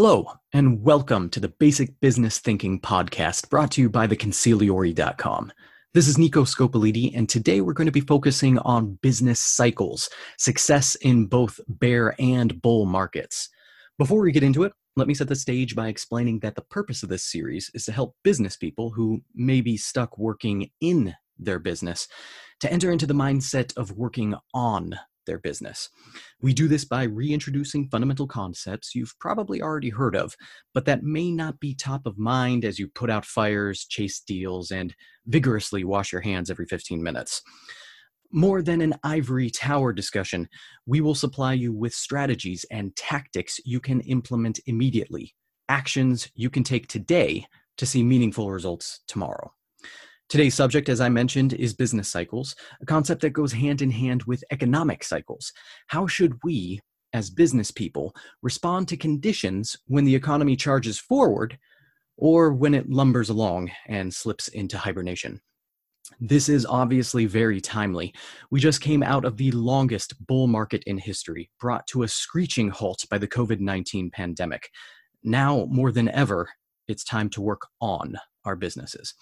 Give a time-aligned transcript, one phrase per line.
[0.00, 5.52] Hello, and welcome to the Basic Business Thinking podcast brought to you by theconsigliore.com.
[5.92, 10.94] This is Nico Scopoliti, and today we're going to be focusing on business cycles, success
[10.94, 13.48] in both bear and bull markets.
[13.98, 17.02] Before we get into it, let me set the stage by explaining that the purpose
[17.02, 21.58] of this series is to help business people who may be stuck working in their
[21.58, 22.06] business
[22.60, 24.96] to enter into the mindset of working on
[25.28, 25.88] their business.
[26.42, 30.34] We do this by reintroducing fundamental concepts you've probably already heard of,
[30.74, 34.72] but that may not be top of mind as you put out fires, chase deals,
[34.72, 34.92] and
[35.26, 37.42] vigorously wash your hands every 15 minutes.
[38.32, 40.48] More than an ivory tower discussion,
[40.86, 45.34] we will supply you with strategies and tactics you can implement immediately,
[45.68, 49.52] actions you can take today to see meaningful results tomorrow.
[50.28, 54.24] Today's subject, as I mentioned, is business cycles, a concept that goes hand in hand
[54.24, 55.54] with economic cycles.
[55.86, 56.80] How should we,
[57.14, 61.58] as business people, respond to conditions when the economy charges forward
[62.18, 65.40] or when it lumbers along and slips into hibernation?
[66.20, 68.12] This is obviously very timely.
[68.50, 72.68] We just came out of the longest bull market in history, brought to a screeching
[72.68, 74.68] halt by the COVID 19 pandemic.
[75.22, 76.50] Now, more than ever,
[76.86, 79.14] it's time to work on our businesses.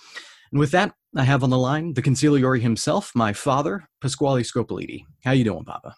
[0.51, 5.05] And with that, I have on the line the consigliore himself, my father, Pasquale Scopoliti.
[5.25, 5.95] How you doing, Papa?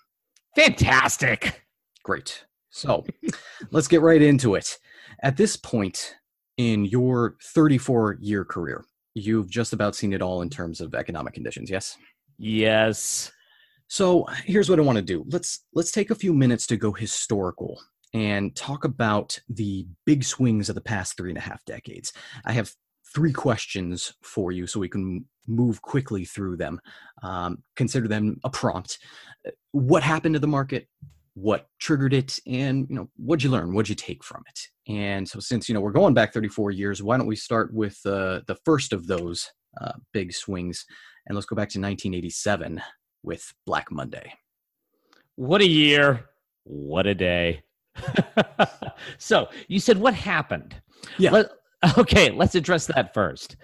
[0.57, 1.65] Fantastic.
[2.03, 2.45] Great.
[2.71, 3.05] So
[3.71, 4.79] let's get right into it.
[5.23, 6.15] At this point
[6.57, 11.35] in your 34 year career, you've just about seen it all in terms of economic
[11.35, 11.97] conditions, yes?
[12.39, 13.33] Yes.
[13.89, 15.25] So here's what I want to do.
[15.29, 17.81] Let's let's take a few minutes to go historical
[18.15, 22.13] and talk about the big swings of the past three and a half decades.
[22.45, 22.73] I have
[23.15, 26.81] three questions for you so we can move quickly through them.
[27.23, 28.99] Um, consider them a prompt.
[29.47, 30.89] Uh, what happened to the market?
[31.35, 32.39] What triggered it?
[32.47, 33.73] And you know, what'd you learn?
[33.73, 34.93] What'd you take from it?
[34.93, 37.99] And so, since you know we're going back 34 years, why don't we start with
[38.05, 40.85] uh, the first of those uh, big swings,
[41.27, 42.81] and let's go back to 1987
[43.23, 44.33] with Black Monday.
[45.37, 46.25] What a year!
[46.65, 47.63] What a day!
[49.19, 50.81] so you said what happened?
[51.19, 51.31] Yeah.
[51.31, 51.51] Let,
[51.97, 53.57] Okay, let's address that first.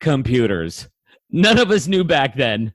[0.00, 0.88] Computers.
[1.30, 2.74] None of us knew back then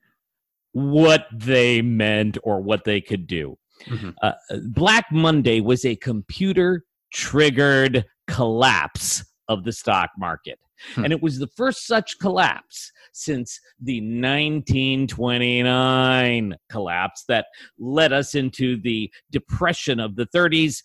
[0.72, 3.58] what they meant or what they could do.
[3.86, 4.12] Mm-hmm.
[4.22, 4.34] Uh,
[4.70, 6.84] Black Monday was a computer
[7.14, 10.60] triggered collapse of the stock market.
[10.94, 11.06] Hmm.
[11.06, 17.48] And it was the first such collapse since the 1929 collapse that
[17.80, 20.84] led us into the depression of the 30s,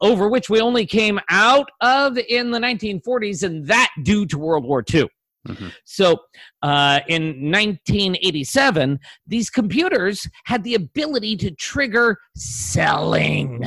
[0.00, 4.64] over which we only came out of in the 1940s, and that due to World
[4.64, 5.08] War II.
[5.48, 5.68] Mm-hmm.
[5.84, 6.18] So
[6.62, 13.64] uh, in 1987, these computers had the ability to trigger selling.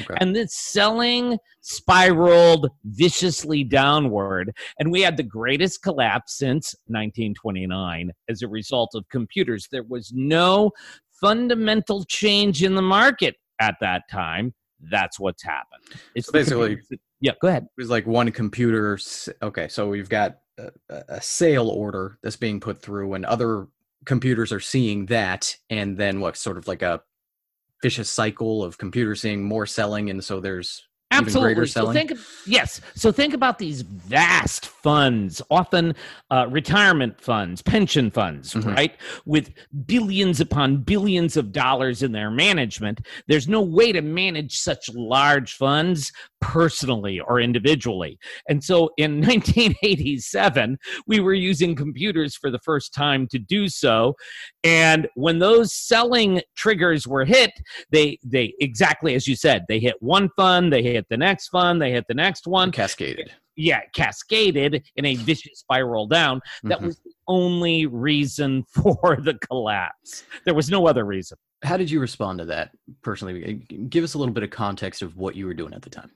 [0.00, 0.14] Okay.
[0.18, 4.52] And this selling spiraled viciously downward.
[4.78, 9.68] And we had the greatest collapse since 1929 as a result of computers.
[9.70, 10.72] There was no
[11.20, 14.54] fundamental change in the market at that time
[14.90, 15.82] that's what's happened.
[16.14, 16.78] It's so basically,
[17.20, 17.32] yeah.
[17.40, 17.64] Go ahead.
[17.64, 18.98] It was like one computer.
[19.42, 20.70] Okay, so we've got a,
[21.08, 23.66] a, sale order that's being put through, and other
[24.04, 26.36] computers are seeing that, and then what?
[26.36, 27.02] Sort of like a
[27.82, 31.66] vicious cycle of computers seeing more selling, and so there's Absolutely.
[31.66, 32.12] So think,
[32.46, 32.80] yes.
[32.94, 35.94] So think about these vast funds, often
[36.30, 38.70] uh, retirement funds, pension funds, mm-hmm.
[38.70, 38.96] right?
[39.26, 39.52] With
[39.86, 43.06] billions upon billions of dollars in their management.
[43.28, 48.18] There's no way to manage such large funds personally or individually.
[48.48, 54.14] And so in 1987, we were using computers for the first time to do so.
[54.64, 57.50] And when those selling triggers were hit,
[57.90, 61.82] they they exactly as you said, they hit one fund, they hit the next fund,
[61.82, 62.64] they hit the next one.
[62.64, 63.32] And cascaded.
[63.56, 66.40] Yeah, cascaded in a vicious spiral down.
[66.62, 66.86] That mm-hmm.
[66.86, 70.24] was the only reason for the collapse.
[70.44, 71.38] There was no other reason.
[71.62, 72.70] How did you respond to that
[73.02, 73.54] personally?
[73.88, 76.10] Give us a little bit of context of what you were doing at the time.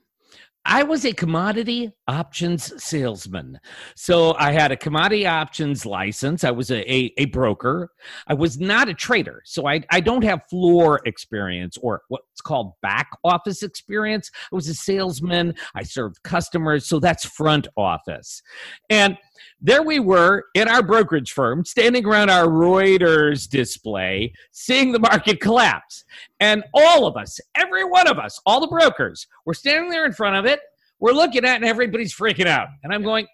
[0.68, 3.60] I was a commodity options salesman.
[3.94, 6.42] So I had a commodity options license.
[6.42, 7.90] I was a, a, a, broker.
[8.26, 9.42] I was not a trader.
[9.44, 14.30] So I, I don't have floor experience or what's called back office experience.
[14.52, 15.54] I was a salesman.
[15.76, 16.86] I served customers.
[16.86, 18.42] So that's front office.
[18.90, 19.16] And
[19.60, 25.40] there we were in our brokerage firm, standing around our Reuters display, seeing the market
[25.40, 26.04] collapse.
[26.40, 30.12] And all of us, every one of us, all the brokers, were standing there in
[30.12, 30.60] front of it.
[30.98, 32.68] We're looking at it, and everybody's freaking out.
[32.82, 33.26] And I'm going,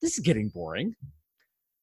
[0.00, 0.94] this is getting boring.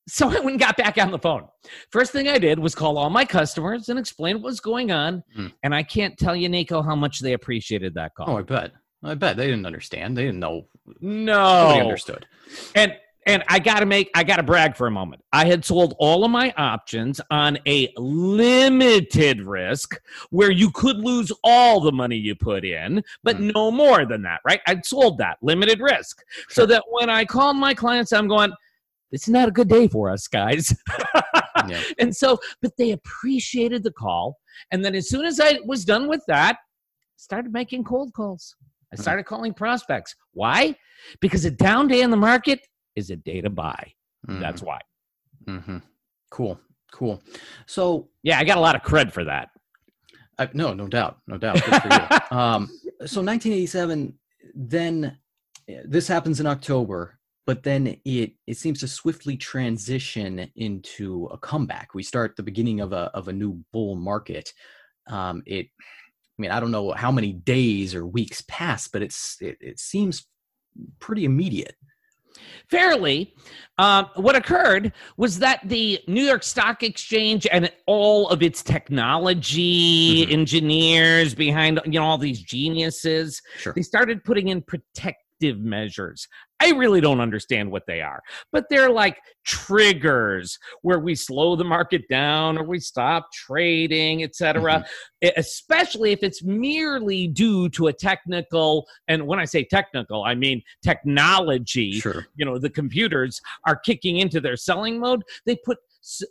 [0.08, 1.48] So I went and got back on the phone.
[1.92, 5.24] First thing I did was call all my customers and explain what was going on.
[5.38, 5.52] Mm.
[5.64, 8.30] And I can't tell you, Nico, how much they appreciated that call.
[8.30, 8.72] Oh, I bet.
[9.04, 10.16] I bet they didn't understand.
[10.16, 10.68] They didn't know.
[11.00, 12.28] No, Nobody understood.
[12.76, 12.96] and
[13.26, 15.22] and I gotta make I gotta brag for a moment.
[15.34, 20.00] I had sold all of my options on a limited risk
[20.30, 23.54] where you could lose all the money you put in, but Mm.
[23.54, 24.62] no more than that, right?
[24.68, 26.20] I'd sold that limited risk.
[26.50, 28.52] So that when I called my clients, I'm going,
[29.12, 30.74] this is not a good day for us, guys.
[31.70, 31.82] Yeah.
[32.00, 34.38] and so, but they appreciated the call.
[34.72, 36.58] And then as soon as I was done with that,
[37.16, 38.56] started making cold calls.
[38.92, 39.02] I Mhm.
[39.02, 40.16] started calling prospects.
[40.34, 40.76] Why?
[41.22, 42.60] Because a down day in the market
[42.96, 43.94] is a day to buy.
[44.28, 44.80] That's why.
[45.46, 45.78] hmm
[46.30, 46.60] cool.
[46.92, 47.22] Cool.
[47.66, 49.50] So Yeah, I got a lot of cred for that.
[50.38, 51.64] I, no, no doubt, no doubt.
[51.64, 52.18] Good for you.
[52.38, 52.68] um,
[53.06, 54.14] so 1987,
[54.54, 55.18] then
[55.70, 61.38] uh, this happens in October, but then it it seems to swiftly transition into a
[61.38, 61.94] comeback.
[61.94, 64.52] We start the beginning of a of a new bull market.
[65.08, 69.38] Um, it, I mean, I don't know how many days or weeks pass, but it's
[69.40, 70.28] it, it seems
[71.00, 71.76] pretty immediate.
[72.70, 73.34] Fairly,
[73.78, 80.26] um, what occurred was that the New York Stock Exchange and all of its technology
[80.26, 80.32] Mhm.
[80.32, 83.74] engineers behind you know all these geniuses Sure.
[83.76, 84.62] they started putting in
[85.40, 86.28] protective measures.
[86.62, 88.22] I really don't understand what they are,
[88.54, 94.62] but they're like triggers where we slow the market down or we stop trading, etc.
[94.62, 95.28] Mm-hmm.
[95.28, 100.34] E- Especially if it's merely due to a technical, and when I say technical, I
[100.34, 102.00] mean technology.
[102.00, 102.26] Sure.
[102.36, 105.24] You know, the computers are kicking into their selling mode.
[105.46, 105.78] They put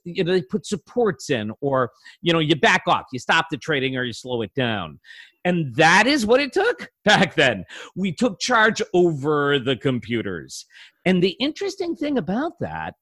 [0.05, 1.91] you know they put supports in, or
[2.23, 4.99] you know you back off, you stop the trading, or you slow it down.
[5.47, 7.65] And that is what it took back then.
[7.94, 10.65] We took charge over the computers.
[11.05, 12.94] And the interesting thing about that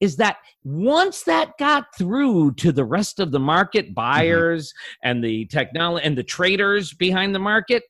[0.00, 3.94] is that once that got through to the rest of the market, mm-hmm.
[3.94, 4.72] buyers
[5.02, 7.82] and the technology and the traders behind the market,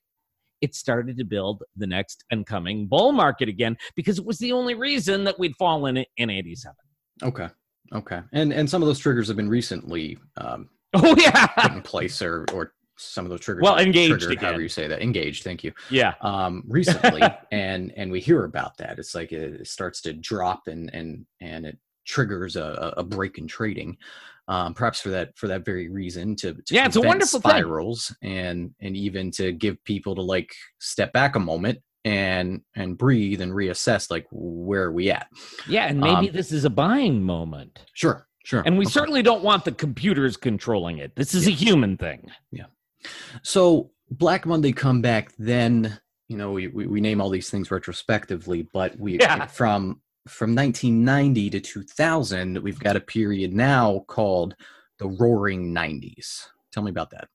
[0.61, 4.53] it started to build the next and coming bull market again because it was the
[4.53, 6.75] only reason that we'd fallen in, in 87.
[7.23, 7.49] Okay.
[7.93, 8.21] Okay.
[8.33, 11.49] And and some of those triggers have been recently um, Oh, put yeah.
[11.75, 13.63] in place, or or some of those triggers.
[13.63, 14.45] Well, engaged triggered, again.
[14.45, 15.43] However you say that, engaged.
[15.43, 15.73] Thank you.
[15.91, 16.15] Yeah.
[16.21, 18.99] um, recently, and and we hear about that.
[18.99, 23.39] It's like it, it starts to drop, and and and it triggers a, a break
[23.39, 23.97] in trading.
[24.49, 27.51] Um, perhaps for that for that very reason to, to Yeah, it's a wonderful thing.
[27.51, 32.99] spirals and and even to give people to like step back a moment and and
[32.99, 35.29] breathe and reassess like where are we at
[35.69, 35.87] Yeah.
[35.87, 37.85] And maybe Um, this is a buying moment.
[37.95, 38.93] sure sure And we Okay.
[38.93, 41.15] certainly don't want the computers controlling it.
[41.15, 42.31] This is a human thing.
[42.51, 42.67] Yeah.
[43.43, 48.63] So Black Monday comeback, then you know we, we, we name all these things retrospectively,
[48.73, 49.47] but we Yeah.
[49.47, 54.55] from from 1990 to 2000, we've got a period now called
[54.99, 56.47] the Roaring 90s.
[56.73, 57.29] Tell me about that.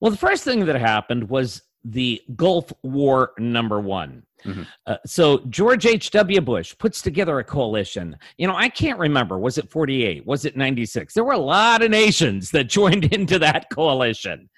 [0.00, 4.22] Well, the first thing that happened was the Gulf War number one.
[4.44, 4.66] Mhm.
[4.86, 6.40] Uh, so George H.W.
[6.40, 8.16] Bush puts together a coalition.
[8.38, 9.38] You know, I can't remember.
[9.38, 10.26] Was it 48?
[10.26, 11.14] Was it 96?
[11.14, 14.48] There were a lot of nations that joined into that coalition.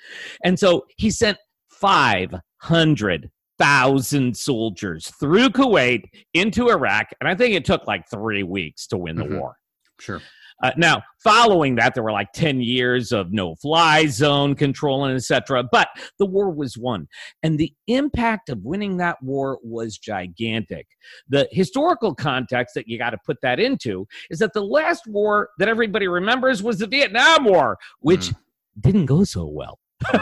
[0.43, 1.37] And so he sent
[1.71, 6.03] 500,000 soldiers through Kuwait
[6.35, 7.09] into Iraq.
[7.21, 9.39] And I think it took like three weeks to win the Mhm.
[9.39, 9.57] war.
[10.01, 10.21] Sure.
[10.63, 15.17] Uh, now, following that, there were like 10 years of no fly zone control and
[15.17, 15.65] etc.
[15.71, 17.09] But the war was won.
[17.43, 20.87] And the impact of winning that war was gigantic.
[21.29, 25.51] The historical context that you got to put that into is that the last war
[25.59, 28.33] that everybody remembers was the Vietnam War, which
[28.81, 29.79] didn't go so well.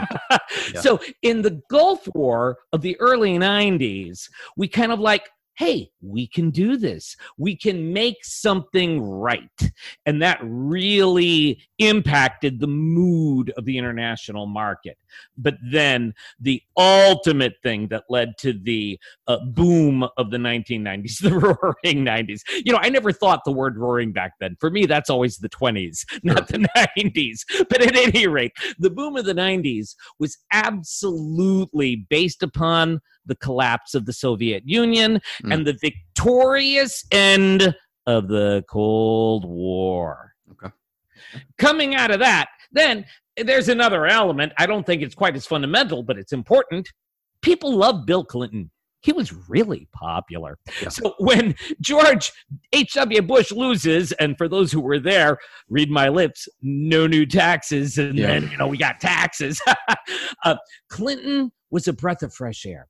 [0.80, 6.26] So, in the Gulf War of the early 90s, we kind of like, hey, we
[6.26, 7.16] can do this.
[7.36, 9.72] We can make something right.
[10.06, 14.96] And that really impacted the mood of the international market.
[15.36, 21.38] But then the ultimate thing that led to the uh, boom of the 1990s, the
[21.38, 22.40] roaring 90s.
[22.64, 24.56] You know, I never thought the word roaring back then.
[24.58, 26.66] For me, that's always the 20s, not the
[26.96, 27.40] 90s.
[27.68, 33.94] But at any rate, the boom of the 90s was absolutely based upon the collapse
[33.94, 35.54] of the Soviet Union Mm.
[35.54, 37.74] and the victorious end
[38.06, 40.32] of the Cold War.
[40.52, 40.72] Okay.
[41.58, 43.04] Coming out of that, then
[43.36, 44.52] there's another element.
[44.58, 46.88] I don't think it's quite as fundamental, but it's important.
[47.42, 48.70] People love Bill Clinton.
[49.00, 50.58] He was really popular.
[50.80, 50.88] Yeah.
[50.90, 52.30] So when George
[52.72, 53.22] H.W.
[53.22, 55.38] Bush loses, and for those who were there,
[55.68, 58.28] read my lips, no new taxes, and Yeah.
[58.28, 59.60] then, you know, we got taxes.
[60.44, 60.56] uh,
[60.88, 62.86] Clinton was a breath of fresh air.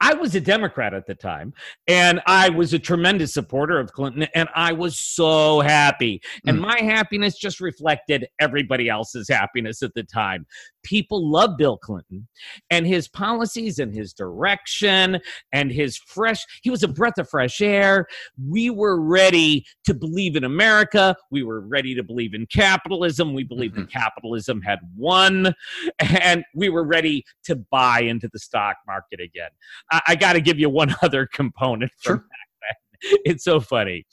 [0.00, 1.52] I was a Democrat at the time,
[1.86, 6.22] and I was a tremendous supporter of Clinton, and I was so happy.
[6.46, 6.62] And Mm.
[6.62, 10.46] my happiness just reflected everybody else's happiness at the time.
[10.82, 12.26] People love Bill Clinton
[12.70, 15.18] and his policies and his direction
[15.52, 18.06] and his fresh, he was a breath of fresh air.
[18.48, 21.16] We were ready to believe in America.
[21.30, 23.34] We were ready to believe in capitalism.
[23.34, 23.98] We believed that mm-hmm.
[23.98, 25.54] capitalism had won,
[25.98, 29.50] and we were ready to buy into the stock market again.
[29.90, 32.26] I, I got to give you one other component from Sure.
[32.62, 33.20] then.
[33.24, 34.06] It's so funny.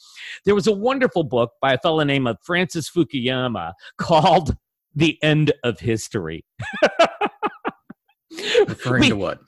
[0.45, 4.55] There was a wonderful book by a fellow named Francis Fukuyama called
[4.97, 6.43] The End of History.
[8.67, 9.39] Referring We- to what?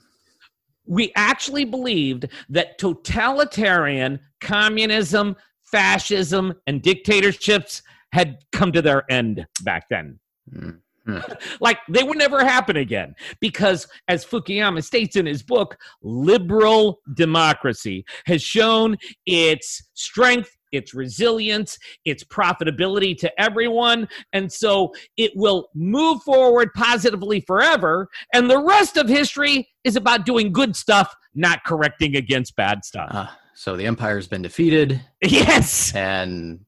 [0.86, 5.36] we actually believed that totalitarian communism,
[5.70, 10.18] fascism, and dictatorships had come to their end back then.
[10.52, 10.80] Mm.
[11.60, 18.04] like they would never happen again because as fukuyama states in his book liberal democracy
[18.26, 21.78] has shown its strength its resilience.
[22.04, 24.08] Its profitability to everyone.
[24.32, 28.08] And so it will move forward positively forever.
[28.32, 33.08] And the rest of history is about doing good stuff not correcting against bad stuff.
[33.12, 35.94] Ah, so the empire's been defeated, yes.
[35.94, 36.60] And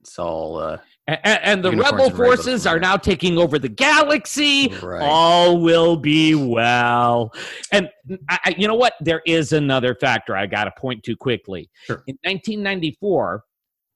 [0.00, 0.78] it's all uh,
[1.10, 5.02] A- a- and the Unicorns rebel forces are now taking over the galaxy right.
[5.02, 7.32] all will be well.
[7.72, 7.90] And
[8.28, 8.94] I, I- you know what?
[9.00, 11.68] There is another factor I got to point to quickly.
[11.84, 12.04] Sure.
[12.06, 13.42] In 1994,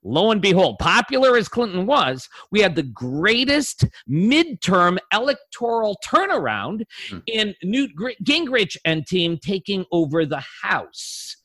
[0.02, 7.18] lo and behold, popular as Clinton was, we had the greatest midterm electoral turnaround Hmm.
[7.26, 7.92] in Newt
[8.24, 11.36] Gingrich and team taking over the House.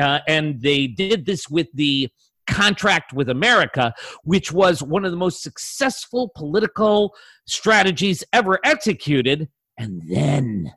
[0.00, 2.08] Uh, and they did this with the
[2.48, 7.14] contract with America, which was one of the most successful political
[7.46, 9.48] strategies ever executed.
[9.78, 10.72] And then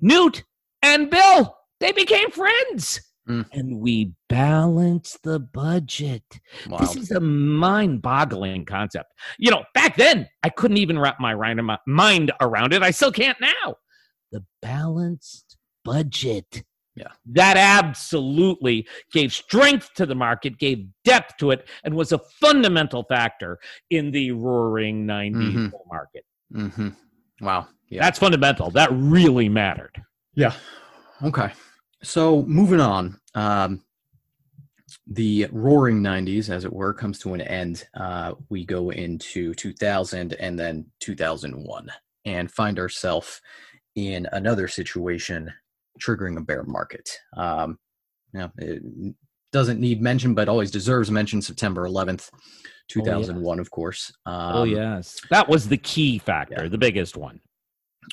[0.00, 0.44] Newt
[0.82, 3.00] and Bill, they became friends.
[3.28, 3.46] Mm.
[3.52, 6.22] And we balanced the budget.
[6.68, 6.78] Wow.
[6.78, 9.12] This is a mind boggling concept.
[9.38, 11.34] You know, back then, I couldn't even wrap my
[11.86, 12.82] mind around it.
[12.82, 13.74] I still can't now.
[14.32, 16.64] The balanced budget.
[16.98, 17.08] Yeah.
[17.26, 23.04] That absolutely gave strength to the market, gave depth to it, and was a fundamental
[23.04, 23.58] factor
[23.90, 25.70] in the roaring 90s Mhm.
[25.70, 26.24] bull market.
[26.52, 26.88] hmm
[27.40, 27.68] Wow.
[27.88, 28.02] Yeah.
[28.02, 28.70] That's fundamental.
[28.70, 30.02] That really mattered.
[30.34, 30.54] Yeah.
[31.22, 31.52] Okay.
[32.02, 33.84] So moving on, um,
[35.06, 37.86] the roaring 90s, as it were, comes to an end.
[37.94, 41.90] Uh, we go into 2000 and then 2001
[42.24, 43.40] and find ourselves
[43.94, 45.52] in another situation
[45.98, 47.10] triggering a bear market.
[47.36, 47.78] Um,
[48.32, 49.14] you know, it
[49.52, 52.30] doesn't need mention, but always deserves mention September 11th,
[52.88, 54.12] 2001, of course.
[54.26, 55.20] Um, oh, yes.
[55.30, 56.68] That was the key factor, yeah.
[56.68, 57.40] the biggest one.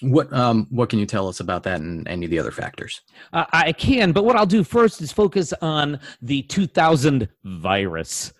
[0.01, 3.01] What, um, what can you tell us about that and any of the other factors?
[3.31, 8.33] Uh, I can, but what I'll do first is focus on the 2000 virus.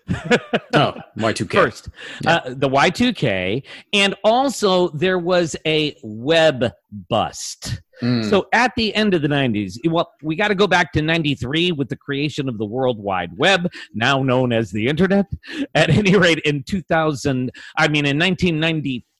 [0.74, 1.50] Oh, Y2K.
[1.52, 1.88] First,
[2.22, 2.34] Yeah.
[2.34, 3.62] uh, the Y2K,
[3.94, 6.72] and also there was a web
[7.08, 7.80] bust.
[8.02, 11.02] Mm, So at the end of the 90s, well, we got to go back to
[11.02, 15.26] 93 with the creation of the World Wide Web, now known as the Internet.
[15.74, 18.18] At any rate, in 2000, I mean, in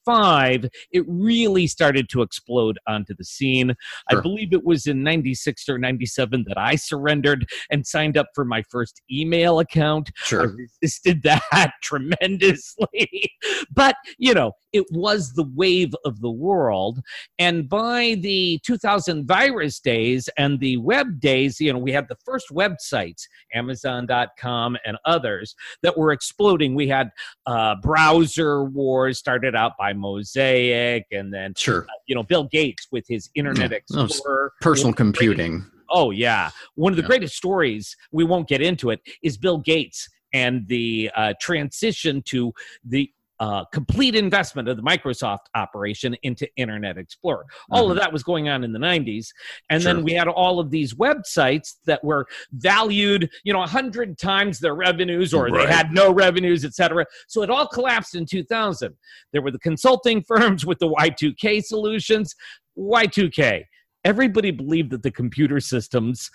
[0.07, 3.75] 1995, it really started to explode onto the scene.
[4.11, 8.45] I believe it was in 96 or 97 that I surrendered and signed up for
[8.45, 10.11] my first email account.
[10.25, 10.57] I sure.
[10.57, 13.31] resisted that tremendously.
[13.75, 17.01] But, you know, it was the wave of the world.
[17.39, 22.17] And by the 2000 virus days and the web days, you know, we had the
[22.25, 23.23] first websites,
[23.55, 26.75] Amazon.com and others, that were exploding.
[26.75, 27.11] We had
[27.47, 31.87] uh, browser wars started out by Mosaic, and then, Sure.
[32.07, 34.53] you know, Bill Gates with his Internet was Explorer.
[34.61, 35.65] Personal the greatest- computing.
[35.91, 37.07] Oh yeah, one of the Yeah.
[37.09, 37.97] greatest stories.
[38.11, 39.01] We won't get into it.
[39.23, 42.53] Is Bill Gates and the uh, transition to
[42.85, 47.45] the uh, complete investment of the Microsoft operation into Internet Explorer.
[47.71, 49.29] All of that was going on in the 90s,
[49.71, 49.95] and Sure.
[49.95, 54.59] then we had all of these websites that were valued, you know, a hundred times
[54.59, 55.67] their revenues, or Right.
[55.67, 57.05] they had no revenues, etc.
[57.29, 58.95] So it all collapsed in 2000.
[59.33, 62.35] There were the consulting firms with the Y2K solutions.
[62.79, 63.65] Y2K.
[64.05, 66.31] Everybody believed that the computer systems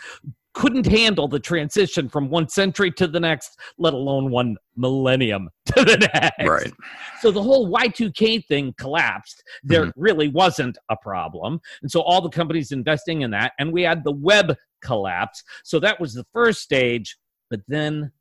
[0.54, 5.84] couldn't handle the transition from one century to the next, let alone one millennium to
[5.86, 6.48] the next.
[6.48, 6.74] Right.
[7.22, 9.44] So the whole Y2K thing collapsed.
[9.64, 9.94] There Mhm.
[9.96, 11.62] really wasn't a problem.
[11.82, 15.44] And so all the companies investing in that, and we had the web collapse.
[15.64, 17.18] So that was the first stage.
[17.50, 18.12] But then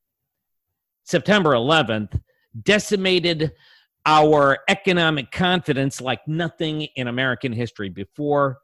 [1.05, 2.21] September 11th
[2.63, 3.53] decimated
[4.07, 8.59] our economic confidence like nothing in American history before.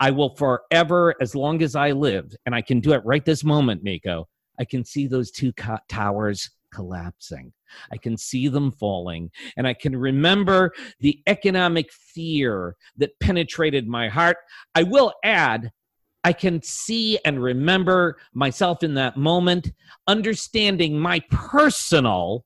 [0.00, 3.44] I will forever, as long as I live, and I can do it right this
[3.44, 7.52] moment, Nico, I can see those two co- towers collapsing.
[7.90, 9.30] I can see them falling.
[9.56, 14.38] And I can remember the economic fear that penetrated my heart.
[14.74, 15.70] I will add,
[16.24, 19.72] I can see and remember myself in that moment,
[20.06, 22.44] understanding my personal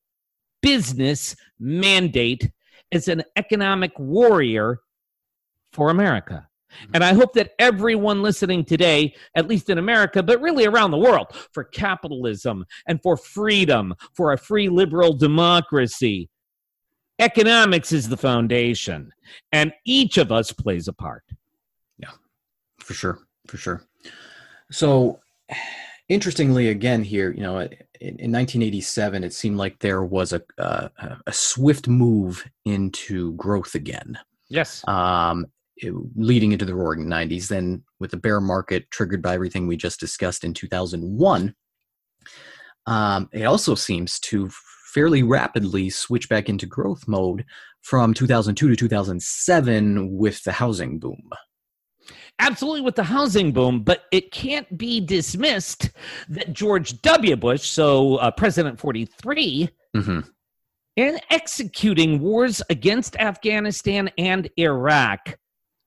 [0.62, 2.50] business mandate
[2.92, 4.80] as an economic warrior
[5.72, 6.48] for America.
[6.94, 10.98] And I hope that everyone listening today, at least in America, but really around the
[10.98, 16.28] world, for capitalism and for freedom, for a free liberal democracy,
[17.18, 19.10] economics is the foundation.
[19.52, 21.24] And each of us plays a part.
[21.98, 22.10] Yeah,
[22.80, 23.20] for sure.
[23.46, 23.82] For sure.
[24.70, 25.20] So,
[26.08, 27.70] interestingly, again, here, you know, in,
[28.00, 30.88] in 1987, it seemed like there was a, uh,
[31.26, 34.18] a swift move into growth again.
[34.48, 34.86] Yes.
[34.88, 35.46] Um,
[36.14, 37.48] leading into the roaring 90s.
[37.48, 41.54] Then, with the bear market triggered by everything we just discussed in 2001,
[42.86, 44.50] um, it also seems to
[44.94, 47.44] fairly rapidly switch back into growth mode
[47.82, 51.30] from 2002 to 2007 with the housing boom.
[52.38, 55.90] Absolutely, with the housing boom, but it can't be dismissed
[56.28, 57.36] that George W.
[57.36, 60.20] Bush, so uh, President 43, mm-hmm.
[60.96, 65.38] in executing wars against Afghanistan and Iraq,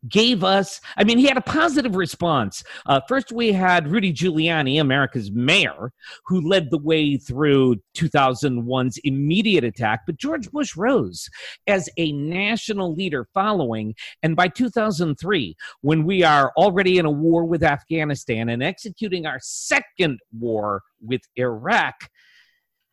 [0.08, 2.64] gave us, I mean, he had a positive response.
[2.86, 5.92] Uh, first, we had Rudy Giuliani, America's mayor,
[6.26, 10.02] who led the way through 2001's immediate attack.
[10.06, 11.30] But George Bush rose
[11.68, 13.94] as a national leader following.
[14.24, 19.40] And by 2003, when we are already in a war with Afghanistan and executing our
[19.42, 21.96] second war with Iraq,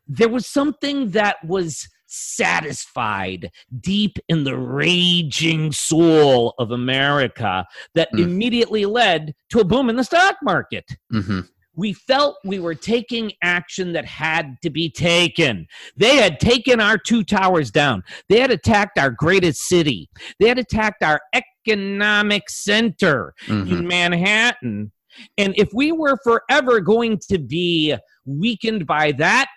[0.09, 8.21] there was something that was satisfied deep in the raging soul of America that mm.
[8.21, 10.85] immediately led to a boom in the stock market.
[11.13, 11.41] Mm-hmm.
[11.75, 15.67] We felt we were taking action that had to be taken.
[15.97, 18.03] They had taken our two towers down.
[18.31, 20.09] They had attacked our greatest city.
[20.41, 23.71] They had attacked our economic center mm-hmm.
[23.71, 24.91] in Manhattan.
[25.37, 27.95] And if we were forever going to be
[28.25, 29.49] weakened by that,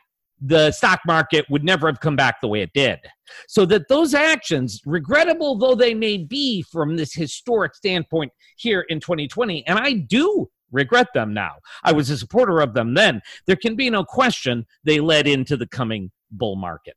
[0.41, 2.99] the stock market would never have come back the way it did.
[3.47, 8.99] So that those actions, regrettable though they may be from this historic standpoint here in
[8.99, 11.53] 2020, and I do regret them now.
[11.83, 13.21] I was a supporter of them then.
[13.47, 16.95] There can be no question they led into the coming bull market.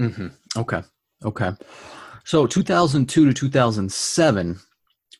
[0.00, 0.28] Mm-hmm.
[0.56, 0.82] Okay.
[1.24, 1.52] Okay.
[2.24, 4.58] So 2002 to 2007,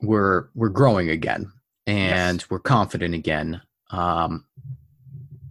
[0.03, 1.51] we're we're growing again,
[1.87, 2.51] and yes.
[2.51, 3.63] we're confident again.
[3.91, 4.45] Um,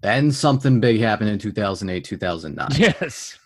[0.05, 2.69] then something big happened in 2008, 2009.
[2.77, 3.39] Yes.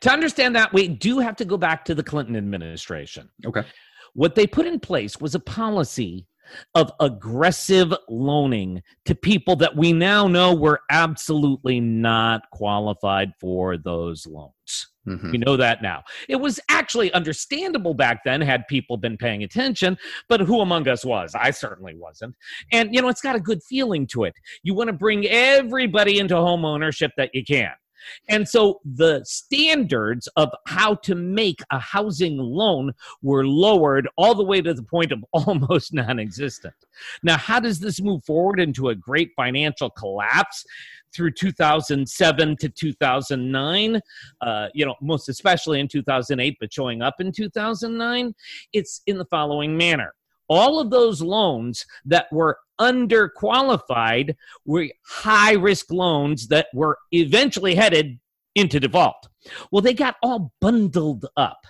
[0.00, 3.28] To understand that, we do have to go back to the Clinton administration.
[3.44, 3.64] Okay.
[4.14, 6.26] What they put in place was a policy
[6.74, 14.26] of aggressive loaning to people that we now know were absolutely not qualified for those
[14.26, 14.52] loans.
[15.08, 15.30] Mm-hmm.
[15.32, 16.02] We know that now.
[16.28, 19.96] It was actually understandable back then had people been paying attention,
[20.28, 21.34] but who among us was?
[21.34, 22.34] I certainly wasn't.
[22.72, 24.34] And, you know, it's got a good feeling to it.
[24.62, 27.72] You want to bring everybody into home ownership that you can.
[28.28, 34.44] And so the standards of how to make a housing loan were lowered all the
[34.44, 36.74] way to the point of almost non existent.
[37.22, 40.64] Now, how does this move forward into a great financial collapse?
[41.12, 44.00] Through 2007 to 2009,
[44.42, 48.32] uh, you know, most especially in 2008, but showing up in 2009,
[48.72, 50.14] it's in the following manner
[50.50, 54.34] all of those loans that were underqualified
[54.66, 58.18] were high risk loans that were eventually headed
[58.56, 59.28] into default.
[59.70, 61.64] Well, they got all bundled up.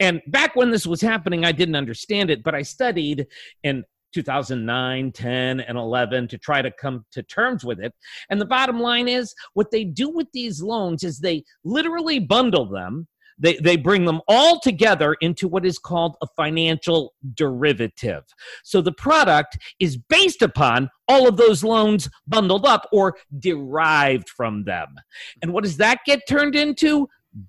[0.00, 3.26] And back when this was happening, I didn't understand it, but I studied
[3.62, 7.94] in 2009, 10, and 11 to try to come to terms with it.
[8.30, 12.66] And the bottom line is what they do with these loans is they literally bundle
[12.66, 13.06] them
[13.38, 18.24] they, they bring them all together into what is called a financial derivative.
[18.62, 24.64] So the product is based upon all of those loans bundled up or derived from
[24.64, 24.88] them.
[25.42, 27.08] And what does that get turned into?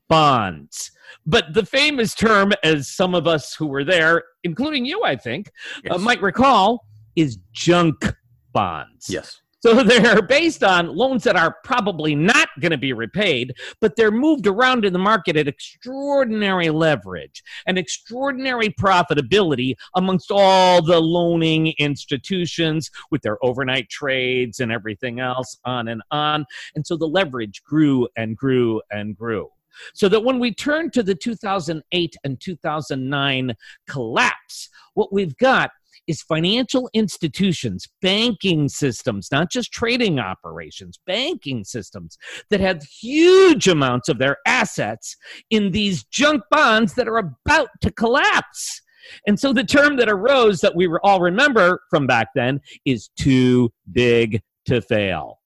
[0.09, 0.91] Bonds.
[1.25, 5.49] But the famous term, as some of us who were there, including you, I think,
[5.77, 5.95] uh, yes.
[5.95, 8.13] uh, might recall, is junk
[8.53, 9.07] bonds.
[9.09, 9.41] Yes.
[9.59, 14.11] So they're based on loans that are probably not going to be repaid, but they're
[14.11, 21.73] moved around in the market at extraordinary leverage and extraordinary profitability amongst all the loaning
[21.79, 26.45] institutions with their overnight trades and everything else, on and on.
[26.75, 29.49] And so the leverage grew and grew and grew.
[29.93, 33.55] So that when we turn to the 2008 and 2009
[33.87, 35.71] collapse, what we've got
[36.07, 42.17] is financial institutions, banking systems, not just trading operations, banking systems
[42.49, 45.15] that have huge amounts of their assets
[45.49, 48.81] in these junk bonds that are about to collapse.
[49.27, 53.71] And so the term that arose that we all remember from back then is too
[53.91, 55.39] big to fail.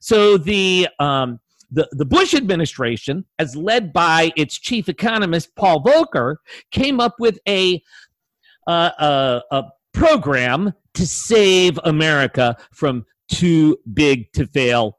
[0.00, 1.38] So the um,
[1.70, 6.36] the, the Bush administration, as led by its chief economist Paul Volcker,
[6.70, 7.82] came up with a
[8.66, 14.98] uh, a, a program to save America from too big to fail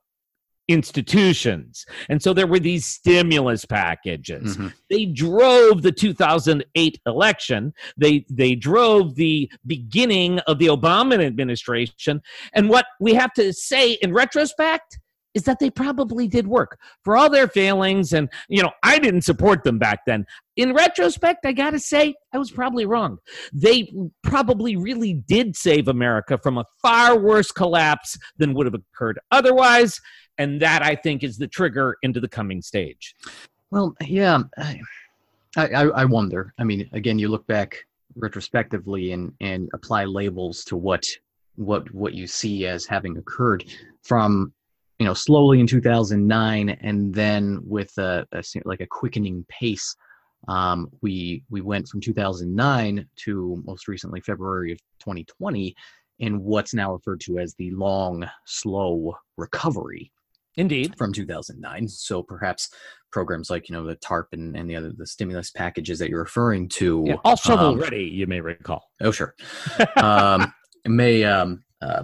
[0.69, 1.85] institutions.
[2.09, 4.55] And so there were these stimulus packages.
[4.55, 4.67] Mm-hmm.
[4.89, 7.73] They drove the 2008 election.
[7.97, 12.21] They they drove the beginning of the Obama administration.
[12.53, 14.99] And what we have to say in retrospect
[15.33, 19.21] is that they probably did work for all their failings and you know i didn't
[19.21, 20.25] support them back then.
[20.55, 23.17] In retrospect i gotta say i was probably wrong.
[23.53, 23.91] They
[24.23, 29.99] probably really did save america from a far worse collapse than would have occurred otherwise
[30.37, 33.15] and that i think is the trigger into the coming stage.
[33.71, 34.79] Well yeah i
[35.57, 36.53] i, I wonder.
[36.57, 37.77] I mean again you look back
[38.15, 41.05] retrospectively and and apply labels to what
[41.55, 43.65] what what you see as having occurred
[44.01, 44.53] from
[44.99, 49.95] you know slowly in 2009 and then with a, a like a quickening pace
[50.47, 55.75] um, we we went from 2009 to most recently february of 2020
[56.19, 60.11] in what's now referred to as the long slow recovery
[60.57, 60.93] indeed.
[60.97, 62.69] from 2009 so perhaps
[63.11, 66.19] programs like you know the tarp and, and the other the stimulus packages that you're
[66.19, 68.89] referring to yeah, all shovel um, ready you may recall.
[69.01, 69.35] Oh sure.
[69.97, 70.53] Um,
[70.85, 72.03] may um, uh,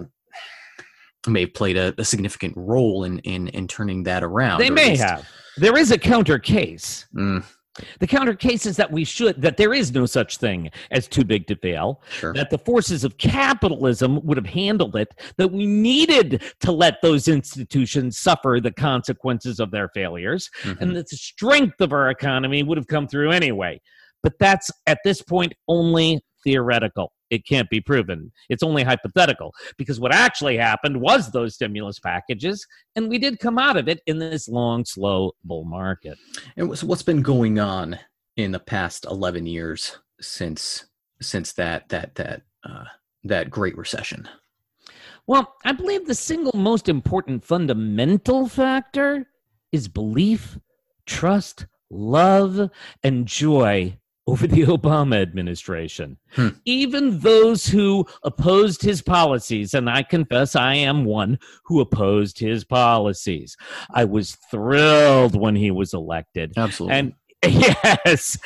[1.30, 4.60] may have played a, a, significant role in, in in turning that around.
[4.60, 5.02] They may least...
[5.02, 5.28] have.
[5.56, 7.06] There is a counter case.
[7.14, 7.44] Mm.
[8.00, 11.24] The counter case is that we should that there is no such thing as too
[11.24, 12.02] big to fail.
[12.10, 12.32] Sure.
[12.32, 15.08] That the forces of capitalism would have handled it.
[15.36, 20.82] That we needed to let those institutions suffer the consequences of their failures, mm-hmm.
[20.82, 23.80] and that the strength of our economy would have come through anyway.
[24.22, 28.32] But that's at this point only theoretical it can't be proven.
[28.48, 33.58] It's only hypothetical because what actually happened was those stimulus packages, and we did come
[33.58, 36.18] out of it in this long, slow bull market.
[36.56, 37.98] And what's been going on
[38.36, 40.86] in the past eleven years since
[41.20, 42.84] since that that that uh,
[43.24, 44.28] that Great Recession?
[45.26, 49.26] Well, I believe the single most important fundamental factor
[49.72, 50.58] is belief,
[51.04, 52.70] trust, love,
[53.02, 56.16] and joy over the Obama administration.
[56.32, 56.48] Hmm.
[56.64, 62.64] Even those who opposed his policies, and I confess I am one who opposed his
[62.64, 63.56] policies.
[63.90, 66.52] I was thrilled when he was elected.
[66.56, 66.98] Absolutely.
[66.98, 67.12] And
[67.46, 68.38] Yes.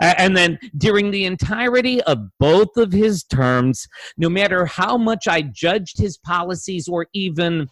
[0.00, 5.42] And then during the entirety of both of his terms, no matter how much I
[5.42, 7.68] judged his policies or even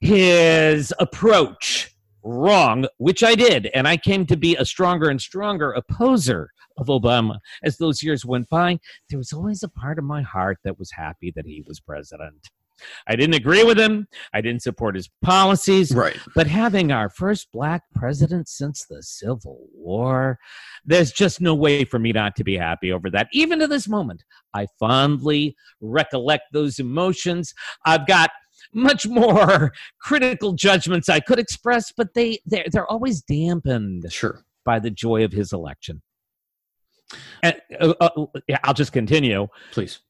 [0.00, 3.66] his approach wrong, which I did.
[3.74, 8.24] And I came to be a stronger and stronger opposer of Obama as those years
[8.24, 8.78] went by.
[9.08, 12.50] There was always a part of my heart that was happy that he was president.
[13.06, 14.08] I didn't agree with him.
[14.32, 15.94] I didn't support his policies.
[15.94, 16.16] Right.
[16.34, 20.38] But having our first black president since the Civil War,
[20.84, 23.28] there's just no way for me not to be happy over that.
[23.32, 27.54] Even to this moment, I fondly recollect those emotions.
[27.84, 28.30] I've got
[28.72, 34.44] much more critical judgments I could express, but they they're, they're always dampened sure.
[34.64, 36.02] by the joy of his election.
[37.42, 38.26] And uh, uh,
[38.62, 40.00] I'll just continue, please.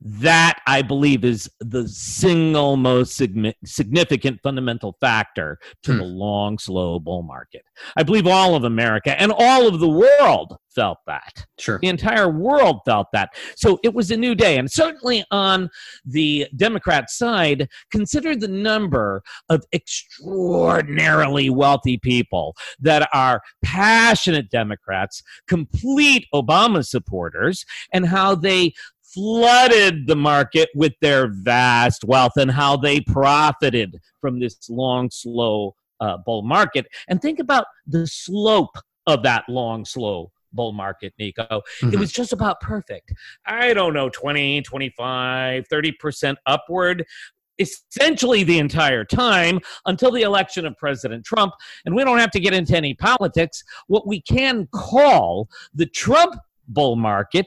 [0.00, 5.98] That I believe is the single most significant fundamental factor to hmm.
[5.98, 7.62] the long, slow bull market.
[7.96, 11.46] I believe all of America and all of the world felt that.
[11.58, 11.78] Sure.
[11.80, 13.30] The entire world felt that.
[13.56, 14.56] So it was a new day.
[14.56, 15.68] And certainly on
[16.04, 26.26] the Democrat side, consider the number of extraordinarily wealthy people that are passionate Democrats, complete
[26.32, 28.72] Obama supporters, and how they
[29.12, 35.74] flooded the market with their vast wealth and how they profited from this long, slow
[36.00, 36.86] uh, bull market.
[37.08, 41.44] And think about the slope of that long, slow bull market, Nico.
[41.48, 41.92] Mm-hmm.
[41.92, 43.12] It was just about perfect.
[43.46, 47.04] I don't know, 20, 25, 30% upward
[47.58, 51.52] essentially the entire time until the election of President Trump.
[51.84, 53.62] And we don't have to get into any politics.
[53.86, 56.36] What we can call the Trump
[56.68, 57.46] bull market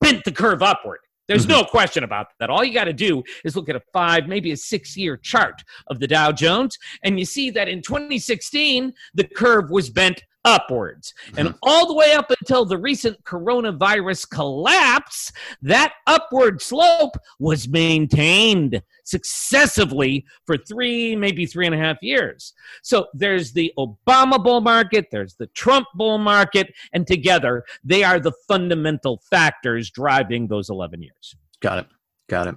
[0.00, 1.00] bent the curve upward.
[1.28, 1.60] There's mm-hmm.
[1.60, 2.50] no question about that.
[2.50, 5.62] All you got to do is look at a five, maybe a six year chart
[5.86, 11.12] of the Dow Jones, and you see that in 2016, the curve was bent upwards.
[11.36, 11.58] And Mhm.
[11.62, 20.24] all the way up until the recent coronavirus collapse, that upward slope was maintained successively
[20.46, 22.54] for three, maybe three and a half years.
[22.82, 28.18] So there's the Obama bull market, there's the Trump bull market, and together they are
[28.20, 31.34] the fundamental factors driving those 11 years.
[31.60, 31.86] Got it.
[32.28, 32.54] Got it.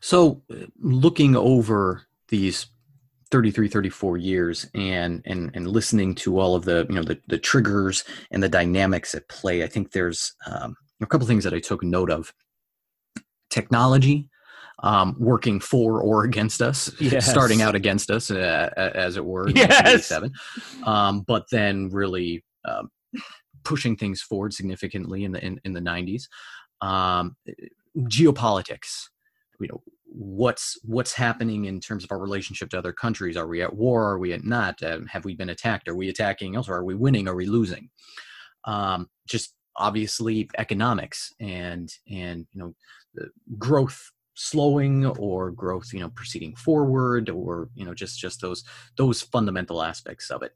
[0.00, 2.66] So, uh, looking over these
[3.32, 7.38] 33, 34 years and, and, and listening to all of the, you know, the, the
[7.38, 11.58] triggers and the dynamics at play, I think there's um, a couple things that I
[11.58, 12.32] took note of.
[13.48, 14.28] Technology
[14.82, 17.28] um, working for or against us, Yes.
[17.28, 20.10] starting out against us, uh, as it were, in Yes.
[20.10, 20.32] 1987,
[20.84, 22.90] um, but then really um,
[23.64, 26.24] pushing things forward significantly in the in, in the 90s.
[26.80, 27.36] Um,
[27.98, 29.08] geopolitics,
[29.60, 29.82] you know,
[30.14, 33.36] what's what's happening in terms of our relationship to other countries?
[33.36, 34.10] Are we at war?
[34.10, 34.82] Are we at not?
[34.82, 35.88] Um, have we been attacked?
[35.88, 36.78] Are we attacking elsewhere?
[36.78, 37.28] Are we winning?
[37.28, 37.90] Are we losing?
[38.64, 42.74] Um, just obviously economics and and you know
[43.14, 48.64] the growth slowing or growth you know proceeding forward or you know just just those
[48.96, 50.52] those fundamental aspects of it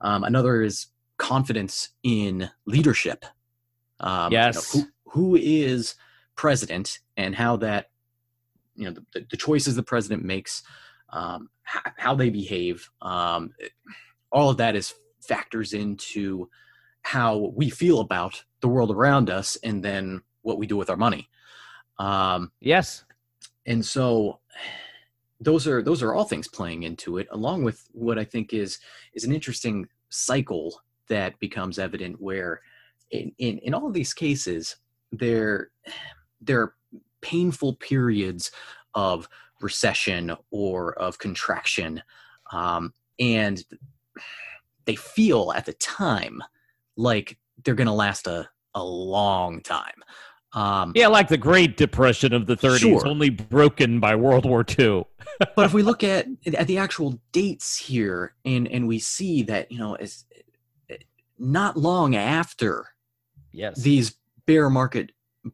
[0.00, 0.86] um, another is
[1.18, 3.24] confidence in leadership
[4.00, 4.72] um, you know, Yes.
[4.72, 5.94] who, who is
[6.36, 7.90] president and how that
[8.76, 10.62] you know the, the choices the president makes
[11.10, 13.52] um, how they behave um,
[14.30, 16.48] all of that is factors into
[17.02, 20.96] how we feel about the world around us and then what we do with our
[20.96, 21.28] money
[21.98, 23.04] um, Yes.
[23.66, 24.40] and so
[25.40, 28.78] those are those are all things playing into it along with what i think is
[29.14, 32.60] is an interesting cycle that becomes evident where
[33.10, 34.76] in in, in all of these cases
[35.12, 35.70] there
[36.40, 36.74] there
[37.24, 38.52] painful periods
[38.94, 39.26] of
[39.62, 42.02] recession or of contraction
[42.52, 43.64] um, and
[44.84, 46.42] they feel at the time
[46.96, 50.02] like they're going to last a, a long time
[50.52, 53.06] um, Yeah, like the Great Depression of the 30s, Sure.
[53.08, 55.04] only broken by World War II.
[55.56, 59.72] but if we look at at the actual dates here and and we see that
[59.72, 60.24] you know as
[61.38, 62.86] not long after
[63.50, 63.82] Yes.
[63.82, 65.10] these bear market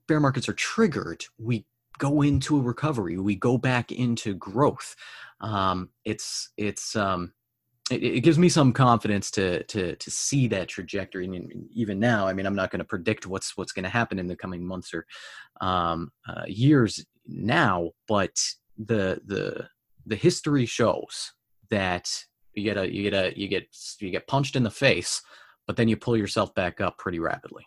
[0.07, 1.64] bear markets are triggered we
[1.98, 4.96] go into a recovery we go back into growth.
[5.40, 7.33] Um it's it's um
[7.90, 12.26] it, it gives me some confidence to to to see that trajectory and even now
[12.26, 14.64] i mean i'm not going to predict what's what's going to happen in the coming
[14.64, 15.07] months or
[15.61, 18.38] um uh, years now but
[18.79, 19.68] the the
[20.07, 21.33] the history shows
[21.70, 22.09] that
[22.55, 23.66] you get a you get a you get
[23.98, 25.22] you get punched in the face
[25.66, 27.66] but then you pull yourself back up pretty rapidly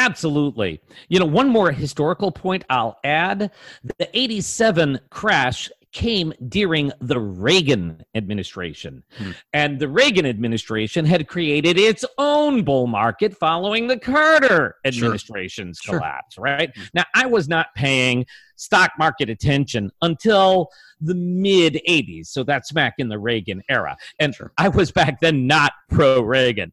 [0.00, 0.80] Absolutely.
[1.10, 3.50] You know, one more historical point I'll add
[3.98, 9.02] the 87 crash came during the Reagan administration.
[9.16, 9.30] Hmm.
[9.52, 15.98] And the Reagan administration had created its own bull market following the Carter administration's Sure.
[15.98, 16.70] collapse, right?
[16.74, 16.82] Hmm.
[16.94, 18.26] Now, I was not paying
[18.56, 20.68] stock market attention until
[21.00, 22.26] the mid 80s.
[22.26, 23.96] So that's smack in the Reagan era.
[24.18, 24.52] And Sure.
[24.58, 26.72] I was back then not pro Reagan.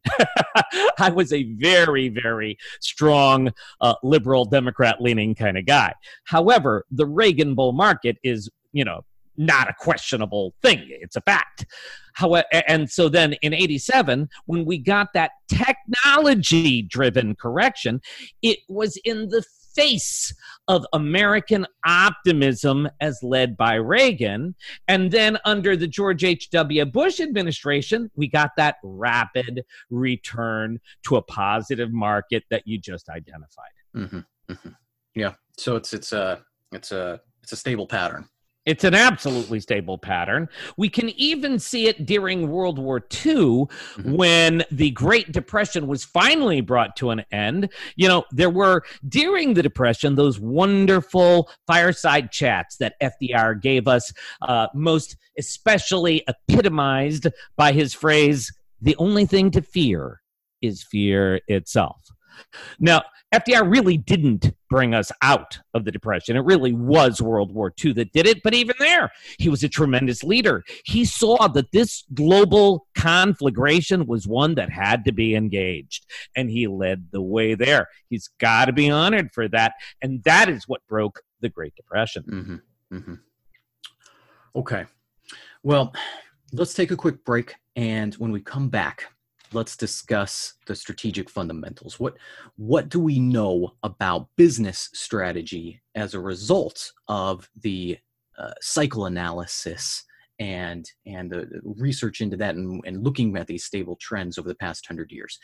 [0.98, 5.94] I was a very, very strong uh, liberal Democrat leaning kind of guy.
[6.24, 9.02] However, the Reagan bull market is, you know,
[9.36, 10.84] not a questionable thing.
[10.88, 11.64] It's a fact.
[12.14, 18.00] However, and so then in 87, when we got that technology driven correction,
[18.42, 19.44] it was in the
[19.78, 20.34] face
[20.66, 24.56] of American optimism as led by Reagan.
[24.88, 26.84] And then under the George H.W.
[26.86, 33.70] Bush administration, we got that rapid return to a positive market that you just identified.
[33.94, 34.70] hmm hmm
[35.14, 35.34] Yeah.
[35.56, 38.28] So it's it's a it's a it's a stable pattern.
[38.68, 40.46] It's an absolutely stable pattern.
[40.76, 43.64] We can even see it during World War II
[43.96, 44.14] Mhm.
[44.14, 47.70] when the Great Depression was finally brought to an end.
[47.96, 54.12] You know, there were during the Depression those wonderful fireside chats that FDR gave us,
[54.42, 57.26] uh, most especially epitomized
[57.56, 58.52] by his phrase,
[58.82, 60.20] the only thing to fear
[60.60, 62.02] is fear itself.
[62.80, 63.02] Now,
[63.34, 66.36] FDR really didn't bring us out of the Depression.
[66.36, 68.42] It really was World War II that did it.
[68.42, 70.64] But even there, he was a tremendous leader.
[70.84, 76.66] He saw that this global conflagration was one that had to be engaged, and he
[76.66, 77.88] led the way there.
[78.08, 79.74] He's got to be honored for that.
[80.00, 82.22] And that is what broke the Great Depression.
[82.90, 83.14] hmm hmm
[84.56, 84.86] Okay.
[85.62, 85.94] Well,
[86.52, 89.12] let's take a quick break, and when we come back,
[89.52, 91.98] let's discuss the strategic fundamentals.
[91.98, 92.16] What
[92.56, 97.98] what do we know about business strategy as a result of the
[98.38, 100.04] uh, cycle analysis
[100.38, 104.54] and and the research into that and, and looking at these stable trends over the
[104.54, 105.38] past hundred years.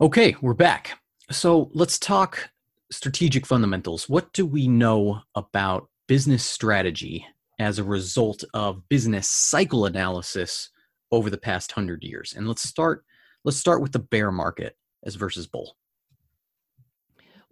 [0.00, 1.00] Okay, we're back.
[1.30, 2.50] So let's talk
[2.90, 4.08] strategic fundamentals.
[4.08, 7.26] What do we know about business strategy
[7.58, 10.70] as a result of business cycle analysis
[11.10, 12.34] over the past hundred years?
[12.36, 13.04] And let's start.
[13.44, 15.76] Let's start with the bear market as versus bull.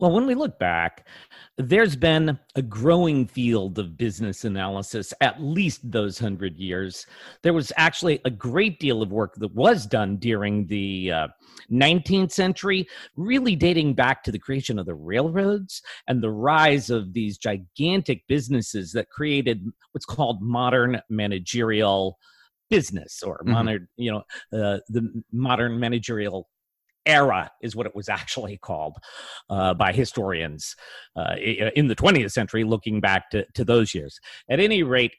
[0.04, 1.08] Well, when we look back,
[1.56, 7.06] there's been a growing field of business analysis at least those hundred years.
[7.40, 11.28] There was actually a great deal of work that was done during the uh,
[11.72, 12.86] 19th century,
[13.16, 18.26] really dating back to the creation of the railroads and the rise of these gigantic
[18.28, 22.18] businesses that created what's called modern managerial
[22.68, 23.52] business or mm-hmm.
[23.52, 26.50] modern, you know, uh, the modern managerial
[27.06, 28.96] era is what it was actually called
[29.50, 30.74] uh, by historians
[31.16, 34.18] uh, in the 20th century, looking back to, to those years.
[34.48, 35.14] At any rate,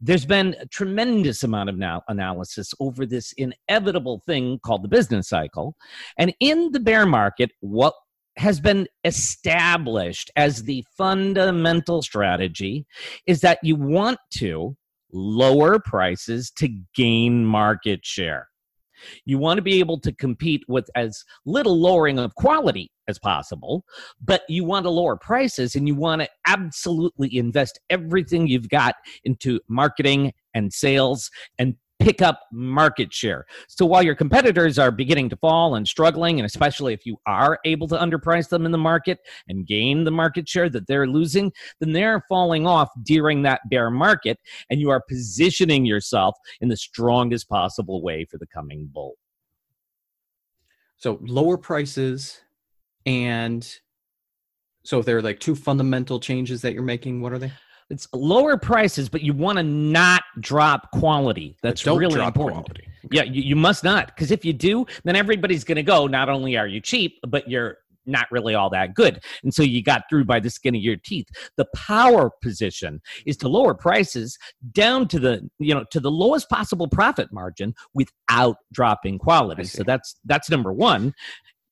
[0.00, 5.28] there's been a tremendous amount of now analysis over this inevitable thing called the business
[5.28, 5.76] cycle.
[6.16, 7.94] And in the bear market, what
[8.36, 12.86] has been established as the fundamental strategy
[13.26, 14.76] is that you want to
[15.12, 18.48] lower prices to gain market share.
[19.24, 23.84] You want to be able to compete with as little lowering of quality as possible,
[24.22, 28.94] but you want to lower prices and you want to absolutely invest everything you've got
[29.24, 33.46] into marketing and sales and pick up market share.
[33.68, 37.58] So while your competitors are beginning to fall and struggling, and especially if you are
[37.64, 41.52] able to underprice them in the market and gain the market share that they're losing,
[41.78, 44.38] then they're falling off during that bear market,
[44.70, 49.16] and you are positioning yourself in the strongest possible way for the coming bull.
[50.96, 52.40] So lower prices
[53.06, 53.66] and
[54.82, 57.52] so if there are like two fundamental changes that you're making, what are they?
[57.90, 61.56] It's lower prices, but you want to not drop quality.
[61.62, 62.66] That's really important.
[62.66, 62.86] Quality.
[63.10, 66.06] Yeah, you, you must not, because if you do, then everybody's going to go.
[66.06, 69.22] Not only are you cheap, but you're not really all that good.
[69.42, 71.26] And so you got through by the skin of your teeth.
[71.56, 74.38] The power position is to lower prices
[74.72, 79.64] down to the, you know, to the lowest possible profit margin without dropping quality.
[79.64, 81.14] So that's that's number 1.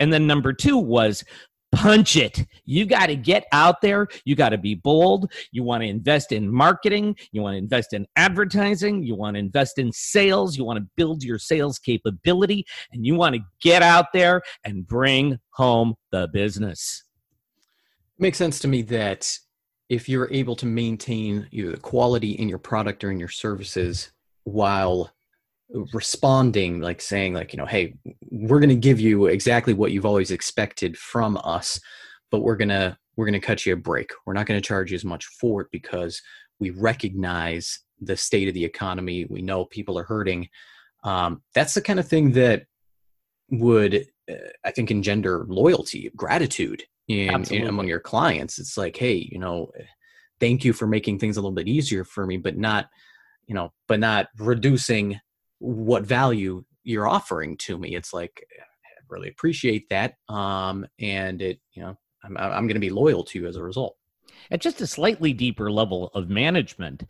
[0.00, 1.24] And then number 2 was
[1.72, 2.46] punch it.
[2.64, 4.09] You got to get out there.
[4.24, 5.33] You got to be bold.
[5.52, 7.16] You want to invest in marketing.
[7.33, 9.02] You want to invest in advertising.
[9.02, 10.57] You want to invest in sales.
[10.57, 12.66] You want to build your sales capability.
[12.92, 17.04] And you want to get out there and bring home the business.
[18.18, 19.38] It makes sense to me that
[19.88, 24.11] if you're able to maintain either the quality in your product or in your services
[24.44, 25.12] while
[25.92, 27.94] responding like saying like you know hey
[28.31, 31.78] we're going to give you exactly what you've always expected from us
[32.31, 34.12] but we're going to we're going to cut you a break.
[34.24, 36.22] We're not going to charge you as much for it because
[36.61, 39.26] we recognize the state of the economy.
[39.28, 40.48] We know people are hurting.
[41.02, 42.64] Um, that's the kind of thing that
[43.50, 48.59] would uh, i think engender loyalty gratitude in, in among your clients.
[48.59, 49.72] It's like hey you know
[50.38, 52.88] thank you for making things a little bit easier for me but not
[53.46, 55.18] you know but not reducing
[55.58, 57.94] what value you're offering to me.
[57.94, 62.80] It's like I really appreciate that, um, and it you know I'm I'm going to
[62.80, 63.96] be loyal to you as a result.
[64.50, 67.04] At just a slightly deeper level of management,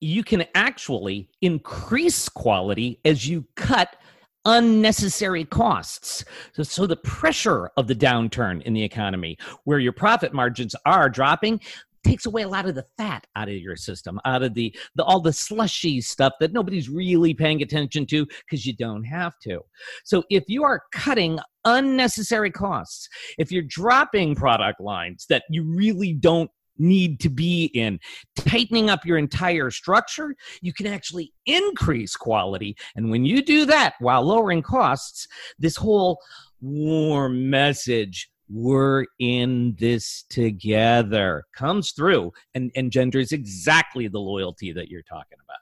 [0.00, 3.96] you can actually increase quality as you cut
[4.44, 6.24] unnecessary costs.
[6.52, 11.08] So, so the pressure of the downturn in the economy, where your profit margins are
[11.08, 11.60] dropping,
[12.04, 15.04] takes away a lot of the fat out of your system, out of the, the
[15.04, 19.60] all the slushy stuff that nobody's really paying attention to because you don't have to.
[20.04, 26.12] So if you are cutting unnecessary costs, if you're dropping product lines that you really
[26.12, 27.98] don't need to be in.
[28.36, 32.76] Tightening up your entire structure, you can actually increase quality.
[32.96, 36.18] And when you do that while lowering costs, this whole
[36.60, 45.02] warm message we're in this together comes through and engenders exactly the loyalty that you're
[45.02, 45.58] talking about.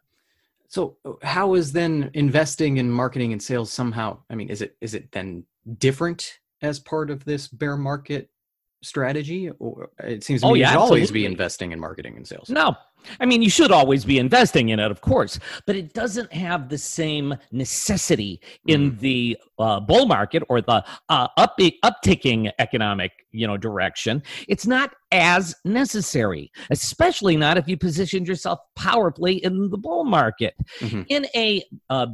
[0.68, 4.76] So uh, how is then investing in marketing and sales somehow i mean is it
[4.80, 5.44] is it then
[5.78, 8.30] different as part of this bear market
[8.82, 12.16] strategy or it seems to oh, me yeah, you should always be investing in marketing
[12.16, 12.74] and sales no
[13.18, 16.68] I mean, you should always be investing in it, of course, but it doesn't have
[16.68, 18.98] the same necessity in mm.
[19.00, 24.22] the uh, bull market or the uh, up upticking economic, you know, direction.
[24.48, 30.54] It's not as necessary, especially not if you positioned yourself powerfully in the bull market.
[30.80, 31.02] Mm-hmm.
[31.08, 32.06] In a uh,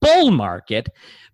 [0.00, 0.88] bull market,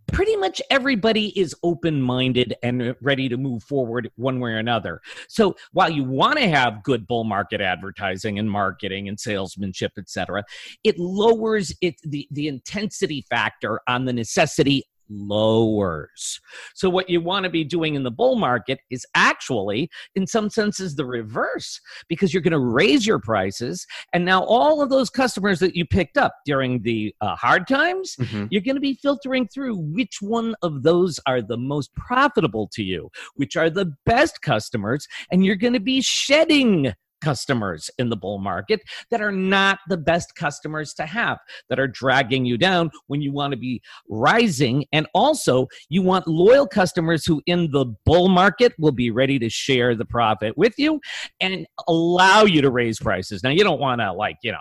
[0.09, 5.01] pretty much everybody is open minded and ready to move forward one way or another.
[5.29, 10.09] So while you want to have good bull market advertising and marketing and salesmanship, et
[10.09, 10.45] cetera,
[10.85, 16.41] it lowers it the, the intensity factor on the necessity lowers.
[16.75, 20.51] So, what you want to be doing in the bull market is actually, in some
[20.51, 23.87] senses, the reverse because you're going to raise your prices.
[24.13, 28.17] And now, all of those customers that you picked up during the uh, hard times,
[28.17, 28.47] mm-hmm.
[28.51, 32.83] you're going to be filtering through which one of those are the most profitable to
[32.83, 36.93] you, which are the best customers, and you're going to be shedding
[37.23, 41.89] customers in the bull market that are not the best customers to have, that are
[41.89, 44.85] dragging you down when you want to be rising.
[44.93, 49.49] And also, you want loyal customers who, in the bull market, will be ready to
[49.49, 51.01] share the profit with you
[51.41, 53.43] and allow you to raise prices.
[53.43, 54.59] Now, you don't want to, like, you know,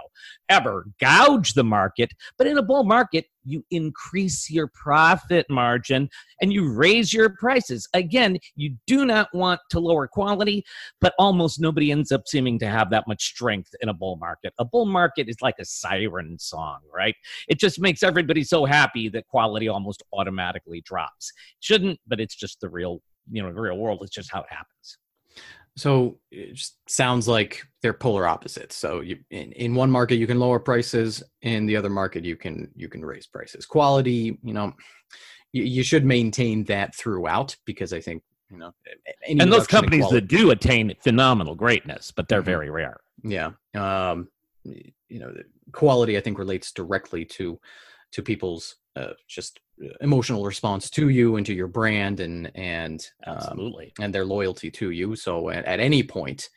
[0.51, 6.09] ever gouge the market, but in a bull market, you increase your profit margin
[6.41, 7.87] and you raise your prices.
[7.93, 10.63] Again, you do not want to lower quality,
[10.99, 14.53] but almost nobody ends up seeming to have that much strength in a bull market.
[14.59, 17.15] A bull market is like a siren song, right?
[17.47, 21.31] It just makes everybody so happy that quality almost automatically drops.
[21.61, 23.99] Shouldn't, but it's just the real, you know, the real world.
[24.01, 24.97] It's just how it happens.
[25.77, 28.75] So it just sounds like they're polar opposites.
[28.75, 32.35] So you in, in one market you can lower prices, in the other market you
[32.35, 33.65] can you can raise prices.
[33.65, 34.73] Quality, you know,
[35.53, 38.73] you, you should maintain that throughout because I think you know.
[39.27, 42.45] And those companies that do attain phenomenal greatness, but they're mm-hmm.
[42.45, 42.99] very rare.
[43.23, 44.27] Yeah, um,
[44.63, 45.33] you know,
[45.71, 47.59] quality I think relates directly to
[48.11, 49.59] to people's uh, just
[50.01, 53.93] emotional response to you and to your brand and and um, absolutely.
[53.99, 55.15] and their loyalty to you.
[55.15, 56.49] So at, at any point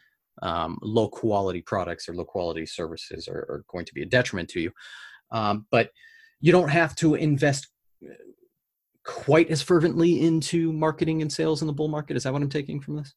[0.43, 4.49] um, low quality products or low quality services are, are, going to be a detriment
[4.51, 4.72] to you.
[5.30, 5.91] Um, but
[6.41, 7.68] you don't have to invest
[8.05, 8.12] uh,
[9.05, 12.16] quite as fervently into marketing and sales in the bull market.
[12.16, 13.14] Is that what i'm taking from this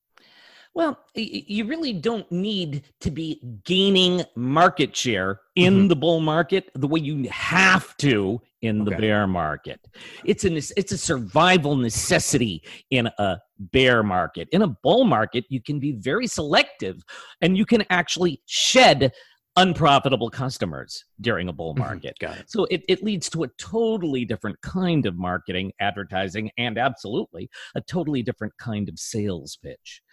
[0.77, 5.87] well, you really don't need to be gaining market share in mm-hmm.
[5.87, 9.01] the bull market the way you have to in the okay.
[9.01, 9.79] bear market.
[10.23, 12.61] It's a it's a survival necessity
[12.91, 14.49] in a bear market.
[14.51, 17.01] In a bull market, you can be very selective
[17.41, 19.11] and you can actually shed
[19.55, 21.85] unprofitable customers during a bull mm-hmm.
[21.85, 22.13] market.
[22.19, 22.51] Got it.
[22.51, 27.81] So it, it leads to a totally different kind of marketing, advertising, and absolutely a
[27.81, 30.03] totally different kind of sales pitch.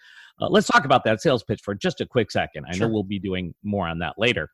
[0.41, 2.65] Uh, let's talk about that sales pitch for just a quick second.
[2.67, 2.87] I sure.
[2.87, 4.49] know we'll be doing more on that later.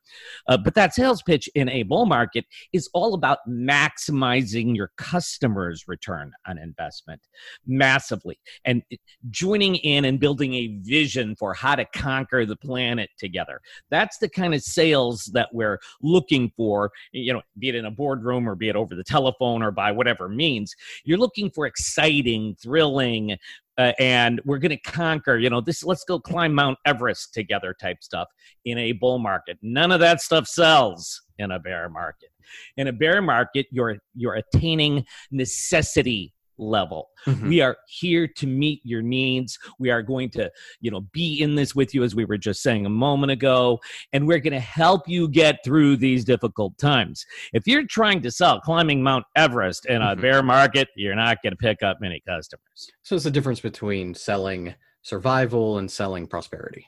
[0.46, 5.84] Uh, but that sales pitch in a bull market is all about maximizing your customer's
[5.88, 7.20] return on investment
[7.66, 8.82] massively and
[9.30, 13.60] joining in and building a vision for how to conquer the planet together.
[13.90, 17.90] That's the kind of sales that we're looking for, you know, be it in a
[17.90, 20.74] boardroom or be it over the telephone or by whatever means.
[21.04, 23.36] You're looking for exciting, thrilling,
[23.78, 27.74] uh, and we're going to conquer you know this let's go climb mount everest together
[27.80, 28.28] type stuff
[28.64, 29.58] in a bull market.
[29.62, 32.30] None of that stuff sells in a bear market.
[32.76, 37.10] In a bear market you're you're attaining necessity level.
[37.26, 37.48] Mm-hmm.
[37.48, 39.58] We are here to meet your needs.
[39.78, 40.50] We are going to,
[40.80, 43.80] you know, be in this with you as we were just saying a moment ago,
[44.12, 47.24] and we're going to help you get through these difficult times.
[47.52, 50.20] If you're trying to sell climbing Mount Everest in a mm-hmm.
[50.20, 52.90] bear market, you're not going to pick up many customers.
[53.02, 56.86] So it's the difference between selling survival and selling prosperity.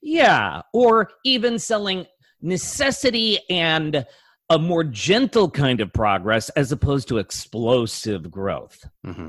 [0.00, 2.06] Yeah, or even selling
[2.40, 4.04] necessity and
[4.52, 8.86] a more gentle kind of progress as opposed to explosive growth.
[9.06, 9.28] Mm-hmm.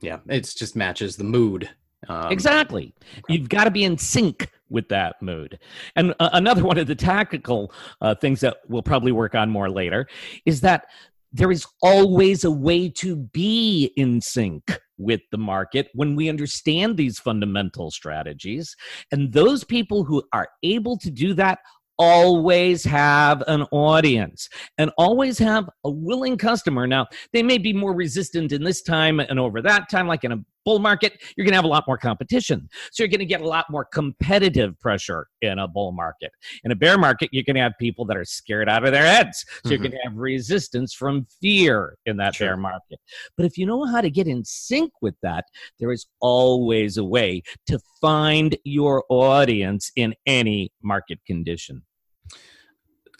[0.00, 1.68] Yeah, it just matches the mood.
[2.08, 2.94] Um, exactly.
[3.12, 3.22] Okay.
[3.28, 5.58] You've got to be in sync with that mood.
[5.94, 9.70] And uh, another one of the tactical uh, things that we'll probably work on more
[9.70, 10.06] later
[10.46, 10.86] is that
[11.32, 16.96] there is always a way to be in sync with the market when we understand
[16.96, 18.74] these fundamental strategies.
[19.12, 21.58] And those people who are able to do that
[21.98, 26.86] always have an audience and always have a willing customer.
[26.86, 30.32] Now, they may be more resistant in this time and over that time, like in
[30.32, 32.68] a bull market, you're going to have a lot more competition.
[32.92, 36.32] So you're going to get a lot more competitive pressure in a bull market.
[36.64, 39.04] In a bear market, you're going to have people that are scared out of their
[39.04, 39.44] heads.
[39.48, 39.70] So mm-hmm.
[39.70, 42.48] you're going to have resistance from fear in that sure.
[42.48, 42.98] bear market.
[43.36, 45.44] But if you know how to get in sync with that,
[45.78, 51.82] there is always a way to find your audience in any market condition.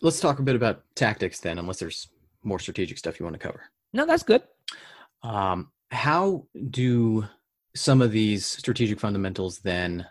[0.02, 2.08] Let's talk a bit about tactics then, unless there's
[2.42, 3.62] more strategic stuff you want to cover.
[3.92, 4.42] No, that's good.
[5.22, 7.24] Um, how do
[7.74, 10.06] some of these strategic fundamentals then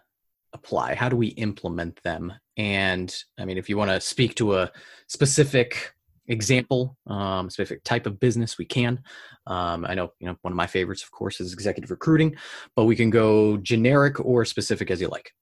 [0.53, 0.95] apply?
[0.95, 2.34] How do we implement them?
[2.57, 4.71] And I mean, if you want to speak to a
[5.07, 5.93] specific
[6.27, 9.01] example, um, specific type of business, we can.
[9.47, 12.36] Um, I know, you know, one of my favorites, of course, is executive recruiting,
[12.75, 15.34] but we can go generic or specific as you like.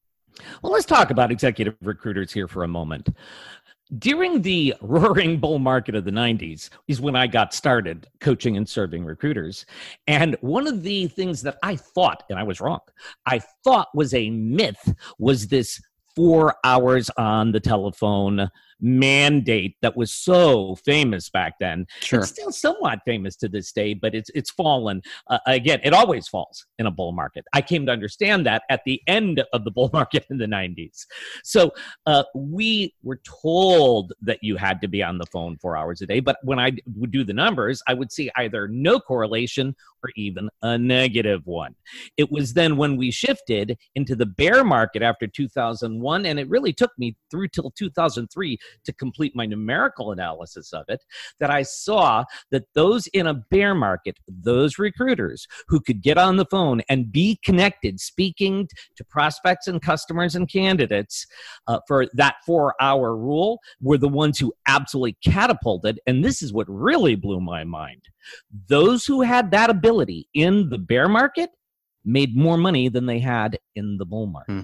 [0.61, 3.09] Well, let's talk about executive recruiters here for a moment.
[3.97, 8.67] During the roaring bull market of the 90s is when I got started coaching and
[8.67, 9.65] serving recruiters.
[10.07, 12.79] And one of the things that I thought, and I was wrong,
[13.25, 15.81] I thought was a myth was this
[16.15, 18.49] four hours on the telephone
[18.81, 21.85] mandate that was so famous back then.
[22.01, 22.21] Sure.
[22.21, 25.01] It's still somewhat famous to this day, but it's it's fallen.
[25.29, 27.45] Uh, again, it always falls in a bull market.
[27.53, 31.05] I came to understand that at the end of the bull market in the 90s.
[31.43, 31.71] So
[32.05, 36.05] uh, we were told that you had to be on the phone four hours a
[36.05, 40.09] day, but when I would do the numbers, I would see either no correlation or
[40.15, 41.75] even a negative one.
[42.17, 46.73] It was then when we shifted into the bear market after 2001, and it really
[46.73, 51.03] took me through till 2003 to complete my numerical analysis of it,
[51.39, 56.37] that I saw that those in a bear market, those recruiters who could get on
[56.37, 61.25] the phone and be connected, speaking to prospects and customers and candidates
[61.67, 65.99] uh, for that four hour rule, were the ones who absolutely catapulted.
[66.07, 68.03] And this is what really blew my mind.
[68.67, 71.49] Those who had that ability in the bear market
[72.03, 74.51] made more money than they had in the bull market.
[74.51, 74.61] Hmm.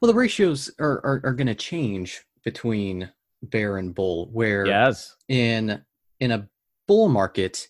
[0.00, 3.10] Well, the ratios are, are, are going to change between
[3.42, 5.16] bear and bull where yes.
[5.28, 5.82] in
[6.18, 6.48] in a
[6.86, 7.68] bull market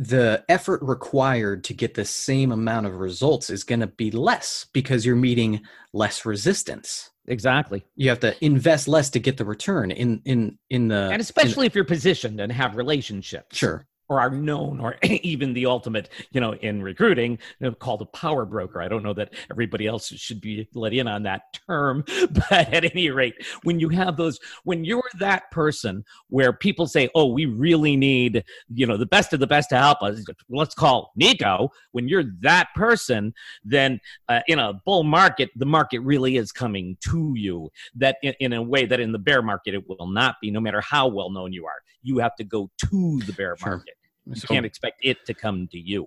[0.00, 4.66] the effort required to get the same amount of results is going to be less
[4.72, 5.60] because you're meeting
[5.92, 7.10] less resistance.
[7.26, 7.84] Exactly.
[7.96, 11.66] You have to invest less to get the return in in in the and especially
[11.66, 13.56] in, if you're positioned and have relationships.
[13.56, 18.02] Sure or are known or even the ultimate you know in recruiting you know, called
[18.02, 18.80] a power broker.
[18.80, 22.84] I don't know that everybody else should be let in on that term but at
[22.84, 27.46] any rate when you have those when you're that person where people say oh we
[27.46, 31.70] really need you know the best of the best to help us let's call nico.
[31.92, 33.34] When you're that person
[33.64, 37.70] then uh, in a bull market the market really is coming to you.
[37.94, 40.60] That in, in a way that in the bear market it will not be no
[40.60, 41.82] matter how well known you are.
[42.02, 43.82] You have to go to the bear sure.
[44.28, 46.06] You so can't expect it to come to you.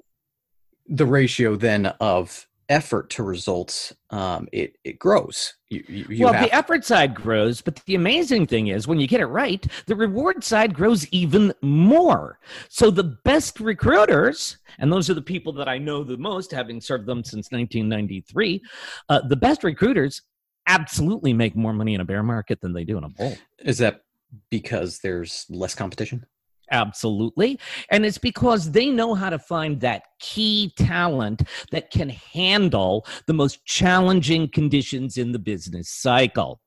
[0.87, 5.53] The ratio then of effort to results, um, it it grows.
[5.69, 9.07] You, you, well, have- the effort side grows, but the amazing thing is when you
[9.07, 12.39] get it right, the reward side grows even more.
[12.69, 16.79] So the best recruiters, and those are the people that I know the most, having
[16.79, 18.61] served them since 1993,
[19.09, 20.21] uh, the best recruiters
[20.67, 23.37] absolutely make more money in a bear market than they do in a bull.
[23.59, 24.01] Is that
[24.49, 26.25] because there's less competition?
[26.71, 27.59] Absolutely.
[27.89, 33.33] And it's because they know how to find that key talent that can handle the
[33.33, 36.61] most challenging conditions in the business cycle.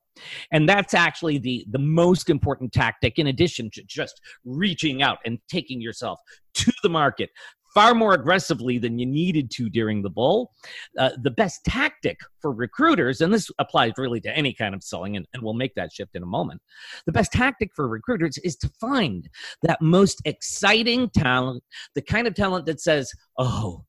[0.53, 5.39] And that's actually the, the most important tactic, in addition to just reaching out and
[5.49, 6.21] taking yourself
[6.55, 7.31] to the market,
[7.75, 10.53] far more aggressively than you needed to during the bull.
[10.99, 15.17] Uh, the best tactic for recruiters, and this applies really to any kind of selling,
[15.17, 16.61] and, and we'll make that shift in a moment.
[17.07, 19.29] The best tactic for recruiters is to find
[19.63, 21.63] that most exciting talent,
[21.95, 23.85] the kind of talent that says, oh,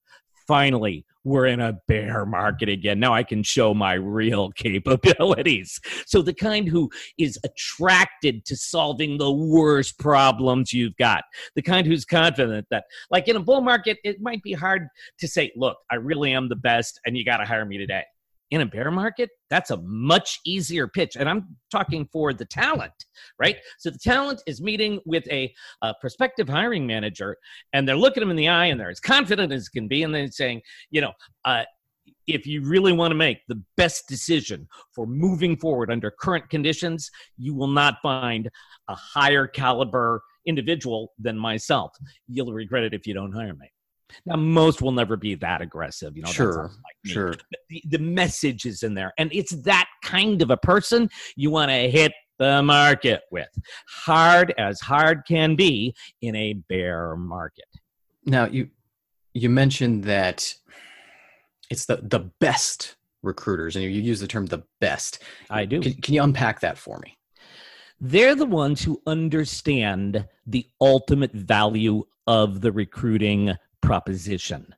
[0.47, 2.99] finally we're in a bear market again.
[2.99, 5.79] Now i can show my real capabilities.
[6.05, 11.23] So the kind who is attracted to solving the worst problems you've got
[11.55, 14.87] the kind who's confident that like in a bull market it might be hard
[15.19, 18.03] to say look i really am the best and you got to hire me today
[18.51, 21.15] in a bear market, that's a much easier pitch.
[21.17, 22.93] And I'm talking for the talent,
[23.39, 23.57] right?
[23.79, 27.37] So the talent is meeting with a, a prospective hiring manager,
[27.73, 30.13] and they're looking him in the eye, and they're as confident as can be, and
[30.13, 31.63] they're saying, you know, uh,
[32.27, 37.11] if you really want to make the best decision for moving forward under current conditions,
[37.37, 38.49] you will not find
[38.87, 41.91] a higher caliber individual than myself.
[42.27, 43.71] You'll regret it if you don't hire me.
[44.25, 46.31] Now, most will never be that aggressive, you know.
[46.31, 47.35] Sure, like sure.
[47.69, 51.71] The, the message is in there, and it's that kind of a person you want
[51.71, 53.49] to hit the market with,
[53.87, 57.65] hard as hard can be in a bear market.
[58.25, 58.69] Now, you
[59.33, 60.53] you mentioned that
[61.69, 65.21] it's the the best recruiters, and you use the term the best.
[65.49, 65.81] I do.
[65.81, 67.17] Can, can you unpack that for me?
[67.99, 74.75] They're the ones who understand the ultimate value of the recruiting proposition.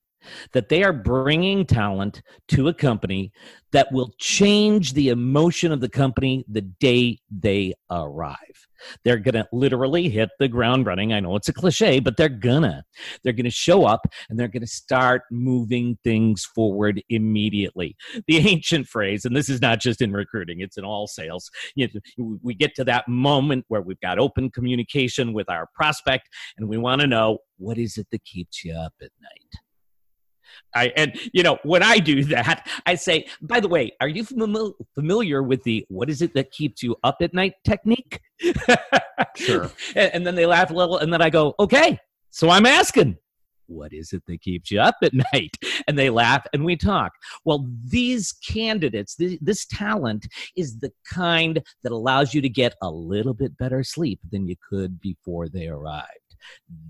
[0.53, 3.31] That they are bringing talent to a company
[3.71, 8.67] that will change the emotion of the company the day they arrive.
[9.03, 11.13] They're going to literally hit the ground running.
[11.13, 12.83] I know it's a cliche, but they're gonna.
[13.23, 17.95] They're going to show up and they're going to start moving things forward immediately.
[18.27, 21.49] The ancient phrase, and this is not just in recruiting, it's in all sales.
[21.75, 26.29] You know, we get to that moment where we've got open communication with our prospect
[26.57, 29.61] and we want to know what is it that keeps you up at night?
[30.75, 34.23] I, and you know when I do that, I say, by the way, are you
[34.23, 38.21] fami- familiar with the "what is it that keeps you up at night" technique?
[39.35, 39.71] Sure.
[39.95, 41.99] and, and then they laugh a little, and then I go, okay.
[42.31, 43.17] So I'm asking,
[43.67, 45.55] what is it that keeps you up at night?
[45.87, 47.13] And they laugh and we talk.
[47.45, 52.89] Well, these candidates, this, this, talent is the kind that allows you to get a
[52.89, 56.26] little bit better sleep than you could before they arrived.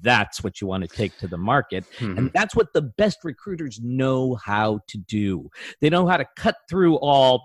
[0.01, 1.85] That's what you want to take to the market.
[1.99, 2.17] Mm-hmm.
[2.17, 5.49] And that's what the best recruiters know how to do.
[5.81, 7.43] They know how to cut through all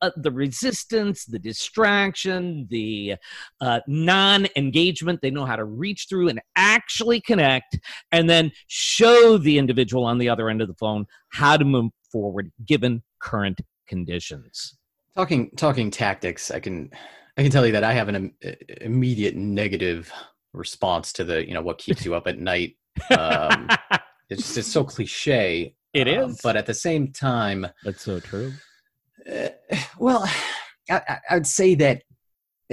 [0.00, 3.16] uh, the resistance, the distraction, the
[3.60, 5.20] uh, non engagement.
[5.22, 7.78] They know how to reach through and actually connect
[8.12, 11.92] and then show the individual on the other end of the phone how to move
[12.10, 14.76] forward given current conditions.
[15.14, 16.90] Talking talking tactics, I can
[17.36, 20.12] I can tell you that I have an Im- immediate negative
[20.52, 22.76] response to the you know what keeps you up at night
[23.10, 23.68] um,
[24.30, 28.20] it's just it's so cliche It um, is, but at the same time that's so
[28.20, 28.52] true.
[29.30, 29.48] uh,
[29.98, 30.28] well
[30.90, 32.02] I, i'd say that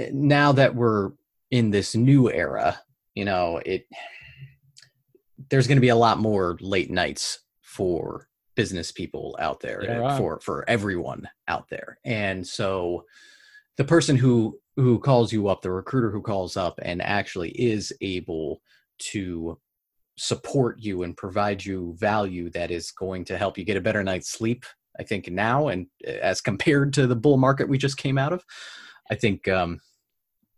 [0.00, 1.12] uh, now that we're
[1.50, 2.80] in this new era
[3.14, 3.86] you know it
[5.50, 10.16] there's going to be a lot more late nights for business people out there yeah,
[10.16, 11.98] for for everyone out there.
[12.04, 13.04] And so
[13.76, 17.92] the person who who calls you up, the recruiter who calls up and actually is
[18.00, 18.60] able
[18.98, 19.58] to
[20.18, 24.02] support you and provide you value that is going to help you get a better
[24.02, 24.64] night's sleep,
[24.98, 28.32] I think now and uh, as compared to the bull market we just came out
[28.32, 28.44] of,
[29.10, 29.80] I think um,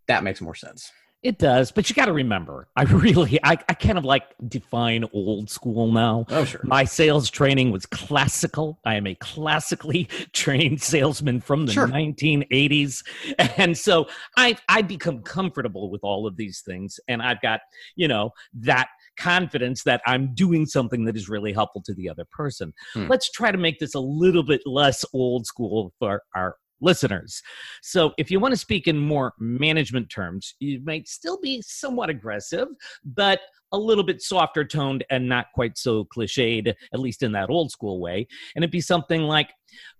[0.07, 0.91] that makes more sense.
[1.23, 5.05] It does, but you got to remember, I really, I, I kind of like define
[5.12, 6.27] old school now.
[6.29, 6.61] Oh, sure.
[6.62, 8.79] My sales training was classical.
[8.85, 11.89] I am a classically trained salesman from the sure.
[11.89, 13.03] 1980s.
[13.59, 14.07] And so
[14.37, 17.01] I, I become comfortable with all of these things.
[17.09, 17.61] And I've got,
[17.97, 18.89] you know, that
[19.19, 22.73] confidence that I'm doing something that is really helpful to the other person.
[22.95, 23.07] Hmm.
[23.09, 27.43] Let's try to make this a little bit less old school for our listeners.
[27.83, 32.11] So, if you want to speak in more management terms, you might still be somewhat
[32.11, 32.68] aggressive,
[33.05, 33.41] but
[33.72, 37.70] a little bit softer toned and not quite so cliched, at least in that old
[37.70, 38.26] school way.
[38.55, 39.51] And it'd be something like,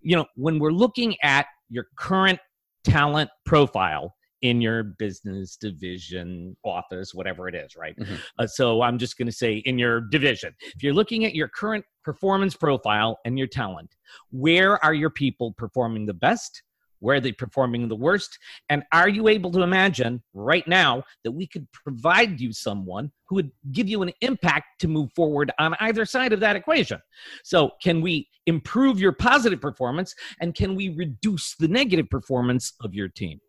[0.01, 2.39] you know, when we're looking at your current
[2.83, 8.15] talent profile, in your business division office whatever it is right mm-hmm.
[8.37, 11.49] uh, so i'm just going to say in your division if you're looking at your
[11.49, 13.95] current performance profile and your talent
[14.31, 16.63] where are your people performing the best
[16.99, 18.37] where are they performing the worst?
[18.69, 23.35] And are you able to imagine right now that we could provide you someone who
[23.35, 26.99] would give you an impact to move forward on either side of that equation?
[27.43, 32.93] So, can we improve your positive performance and can we reduce the negative performance of
[32.93, 33.39] your team?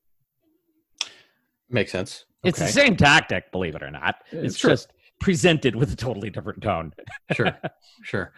[1.69, 2.25] Makes sense.
[2.43, 2.49] Okay.
[2.49, 4.17] It's the same tactic, believe it or not.
[4.33, 6.93] It's, it's just presented with a totally different tone.
[7.33, 7.57] sure,
[8.03, 8.33] sure.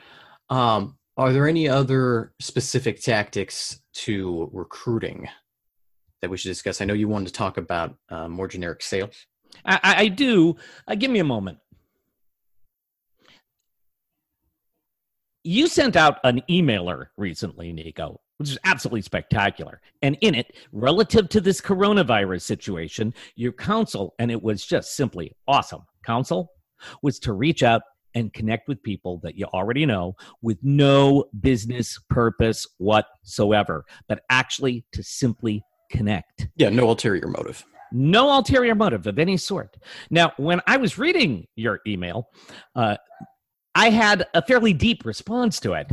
[0.50, 5.28] Um, are there any other specific tactics to recruiting
[6.20, 6.80] that we should discuss?
[6.80, 9.26] I know you wanted to talk about uh, more generic sales.
[9.64, 10.56] I, I do.
[10.88, 11.58] Uh, give me a moment.
[15.44, 19.80] You sent out an emailer recently, Nico, which is absolutely spectacular.
[20.00, 25.32] And in it, relative to this coronavirus situation, your counsel, and it was just simply
[25.48, 26.52] awesome, counsel
[27.02, 27.82] was to reach out
[28.14, 34.84] and connect with people that you already know with no business purpose whatsoever, but actually
[34.92, 36.48] to simply connect.
[36.56, 37.64] Yeah, no ulterior motive.
[37.92, 39.76] No ulterior motive of any sort.
[40.10, 42.28] Now, when I was reading your email,
[42.74, 42.96] uh,
[43.74, 45.92] I had a fairly deep response to it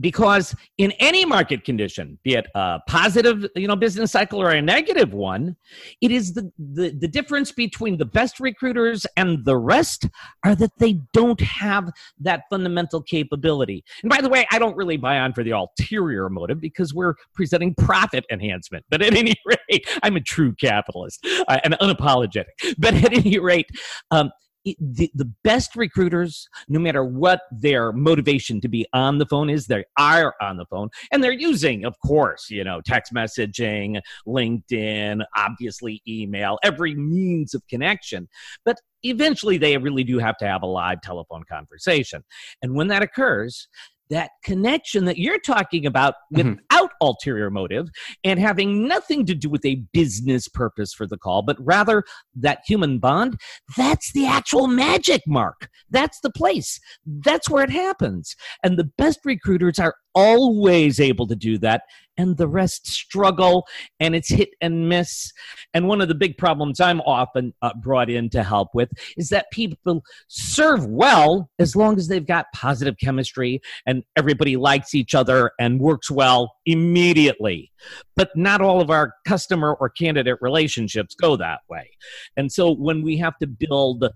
[0.00, 4.62] because in any market condition be it a positive you know business cycle or a
[4.62, 5.54] negative one
[6.00, 10.08] it is the, the the difference between the best recruiters and the rest
[10.44, 13.84] are that they don't have that fundamental capability.
[14.02, 17.14] And by the way i don't really buy on for the ulterior motive because we're
[17.34, 18.84] presenting profit enhancement.
[18.88, 22.44] But at any rate i'm a true capitalist uh, and unapologetic.
[22.78, 23.68] But at any rate
[24.10, 24.30] um,
[24.64, 29.66] the, the best recruiters, no matter what their motivation to be on the phone is,
[29.66, 35.24] they are on the phone and they're using, of course, you know, text messaging, LinkedIn,
[35.36, 38.28] obviously email, every means of connection.
[38.64, 42.22] But eventually they really do have to have a live telephone conversation.
[42.62, 43.68] And when that occurs,
[44.10, 46.50] that connection that you're talking about mm-hmm.
[46.50, 46.81] without mm-hmm.
[47.02, 47.88] Ulterior motive
[48.24, 52.60] and having nothing to do with a business purpose for the call, but rather that
[52.66, 53.38] human bond,
[53.76, 55.68] that's the actual magic mark.
[55.90, 56.80] That's the place.
[57.04, 58.36] That's where it happens.
[58.62, 61.82] And the best recruiters are always able to do that
[62.22, 63.66] and the rest struggle
[63.98, 65.32] and it's hit and miss.
[65.74, 69.28] And one of the big problems i'm often uh, brought in to help with is
[69.30, 75.14] that people serve well as long as they've got positive chemistry and everybody likes each
[75.14, 77.70] other and works well immediately.
[78.14, 81.90] But not all of our customer or candidate relationships go that way.
[82.36, 84.08] And so when we have to build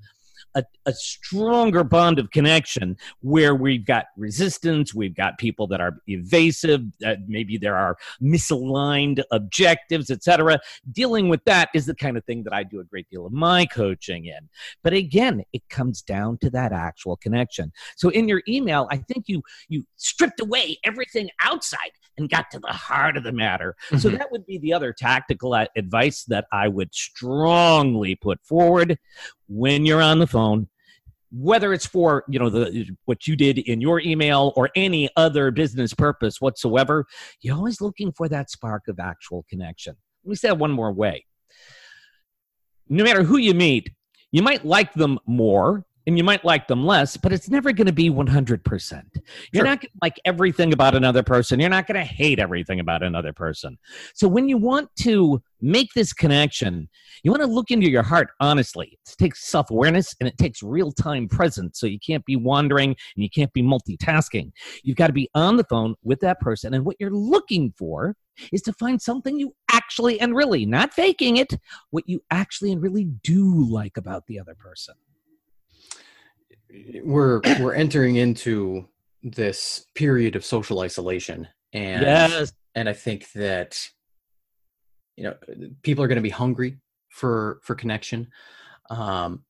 [0.56, 5.98] a, a stronger bond of connection where we've got resistance, we've got people that are
[6.08, 10.58] evasive, uh, maybe there are misaligned objectives, etc.
[10.90, 13.32] Dealing with that is the kind of thing that I do a great deal of
[13.32, 14.48] my coaching in.
[14.82, 17.70] But again, it comes down to that actual connection.
[17.96, 22.58] So in your email, I think you you stripped away everything outside and got to
[22.58, 23.76] the heart of the matter.
[23.86, 23.98] Mm-hmm.
[23.98, 28.98] So that would be the other tactical advice that I would strongly put forward
[29.48, 30.68] when you're on the phone
[31.32, 35.50] whether it's for you know the what you did in your email or any other
[35.50, 37.04] business purpose whatsoever
[37.40, 40.92] you're always looking for that spark of actual connection let me say that one more
[40.92, 41.24] way
[42.88, 43.90] no matter who you meet
[44.30, 47.86] you might like them more and you might like them less, but it's never going
[47.86, 49.02] to be 100%.
[49.52, 49.64] You're sure.
[49.64, 51.58] not going to like everything about another person.
[51.58, 53.76] You're not going to hate everything about another person.
[54.14, 56.88] So when you want to make this connection,
[57.24, 58.98] you want to look into your heart honestly.
[59.04, 61.80] It takes self awareness and it takes real time presence.
[61.80, 64.52] So you can't be wandering and you can't be multitasking.
[64.84, 66.74] You've got to be on the phone with that person.
[66.74, 68.16] And what you're looking for
[68.52, 71.54] is to find something you actually and really, not faking it,
[71.90, 74.94] what you actually and really do like about the other person
[77.04, 78.88] we're we're entering into
[79.22, 81.48] this period of social isolation.
[81.72, 82.52] And yes.
[82.74, 83.88] and i think that
[85.16, 85.34] you know
[85.82, 88.28] people are going to be hungry for for connection.
[88.90, 89.44] Um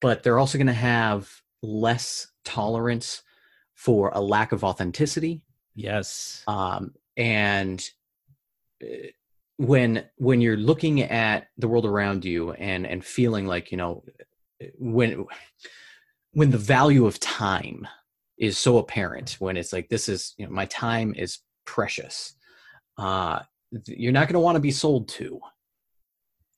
[0.00, 1.30] but they're also going to have
[1.62, 3.22] less tolerance
[3.74, 5.42] for a lack of authenticity.
[5.74, 6.42] Yes.
[6.46, 7.84] Um and
[8.82, 9.08] uh,
[9.56, 14.04] when when you're looking at the world around you and and feeling like you know
[14.78, 15.26] when
[16.32, 17.86] when the value of time
[18.38, 22.34] is so apparent when it's like this is you know my time is precious
[22.98, 23.40] uh
[23.86, 25.40] you're not going to want to be sold to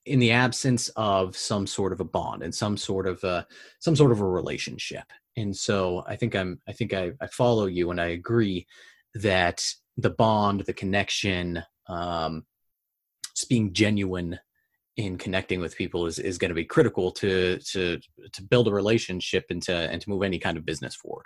[0.05, 3.45] in the absence of some sort of a bond and some sort of a
[3.79, 5.03] some sort of a relationship.
[5.37, 8.67] And so i think i'm i think i, I follow you and i agree
[9.15, 9.65] that
[9.97, 12.45] the bond the connection um
[13.35, 14.39] just being genuine
[15.05, 17.99] in connecting with people is, is going to be critical to to
[18.31, 21.25] to build a relationship and to and to move any kind of business forward.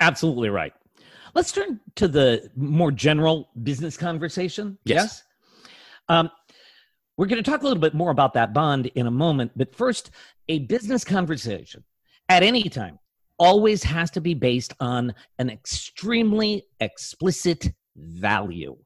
[0.00, 0.72] Absolutely right.
[1.34, 4.78] Let's turn to the more general business conversation.
[4.84, 5.22] Yes, yes?
[6.08, 6.30] Um,
[7.16, 9.74] we're going to talk a little bit more about that bond in a moment but
[9.74, 10.10] first
[10.48, 11.84] a business conversation
[12.28, 12.98] at any time
[13.38, 18.76] always has to be based on an extremely explicit value.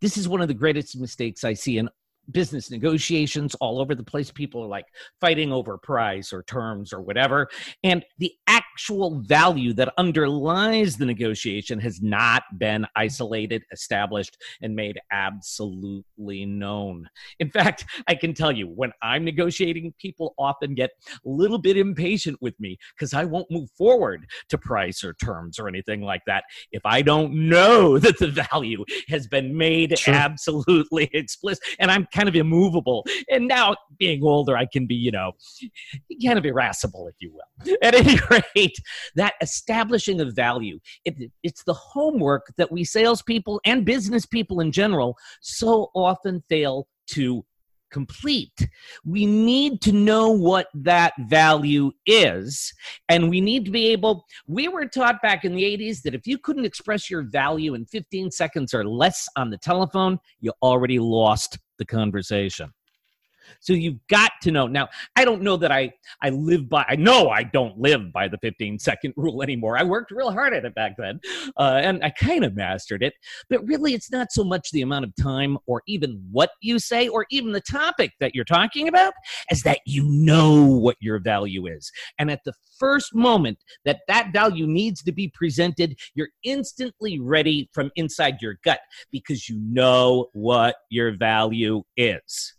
[0.00, 1.88] This is one of the greatest mistakes I see in
[2.32, 4.30] business negotiations all over the place.
[4.30, 4.86] People are like
[5.20, 7.48] fighting over price or terms or whatever.
[7.82, 14.98] And the actual value that underlies the negotiation has not been isolated, established, and made
[15.12, 17.08] absolutely known.
[17.38, 20.90] In fact, I can tell you when I'm negotiating, people often get
[21.24, 25.58] a little bit impatient with me because I won't move forward to price or terms
[25.58, 30.14] or anything like that if I don't know that the value has been made sure.
[30.14, 31.64] absolutely explicit.
[31.78, 33.06] And I'm kind of immovable.
[33.30, 35.32] And now, being older, I can be, you know,
[36.24, 37.76] kind of irascible, if you will.
[37.82, 38.18] At any
[38.54, 38.76] rate,
[39.14, 44.70] that establishing of value, it, it's the homework that we salespeople and business people in
[44.70, 47.44] general so often fail to
[47.90, 48.68] complete.
[49.04, 52.72] We need to know what that value is.
[53.08, 56.26] And we need to be able, we were taught back in the 80s that if
[56.26, 60.98] you couldn't express your value in 15 seconds or less on the telephone, you already
[60.98, 62.70] lost the conversation.
[63.60, 64.66] So you've got to know.
[64.66, 65.92] Now, I don't know that I
[66.22, 66.84] I live by.
[66.88, 69.76] I know I don't live by the 15 second rule anymore.
[69.76, 71.20] I worked real hard at it back then,
[71.58, 73.14] uh, and I kind of mastered it.
[73.48, 77.08] But really, it's not so much the amount of time, or even what you say,
[77.08, 79.14] or even the topic that you're talking about,
[79.50, 81.90] as that you know what your value is.
[82.18, 87.68] And at the first moment that that value needs to be presented, you're instantly ready
[87.72, 88.80] from inside your gut
[89.12, 92.54] because you know what your value is.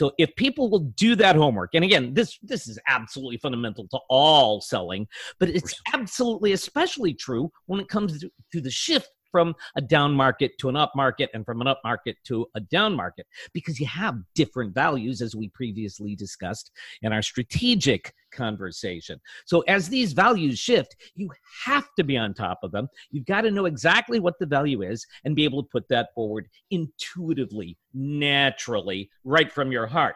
[0.00, 3.98] So if people will do that homework, and again, this this is absolutely fundamental to
[4.08, 5.06] all selling,
[5.38, 10.12] but it's absolutely especially true when it comes to, to the shift from a down
[10.12, 13.80] market to an up market and from an up market to a down market because
[13.80, 16.70] you have different values as we previously discussed
[17.02, 19.20] in our strategic conversation.
[19.44, 21.30] So as these values shift, you
[21.64, 22.88] have to be on top of them.
[23.10, 26.08] You've got to know exactly what the value is and be able to put that
[26.14, 30.14] forward intuitively, naturally, right from your heart.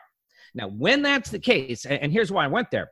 [0.54, 2.90] Now, when that's the case, and here's why I went there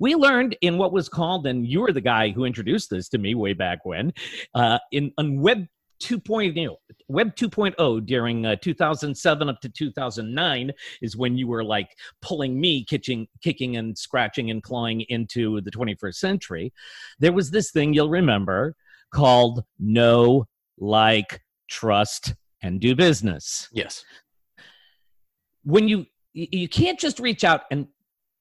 [0.00, 3.18] we learned in what was called, and you were the guy who introduced this to
[3.18, 4.12] me way back when,
[4.54, 5.66] uh, in on Web
[6.02, 6.76] 2.0
[7.08, 10.72] web 2.0 during uh, 2007 up to 2009
[11.02, 15.70] is when you were like pulling me kicking kicking and scratching and clawing into the
[15.70, 16.72] 21st century.
[17.18, 18.74] There was this thing you'll remember
[19.12, 20.46] called know
[20.78, 23.68] like trust and do business.
[23.72, 24.04] Yes.
[25.64, 27.88] When you you can't just reach out and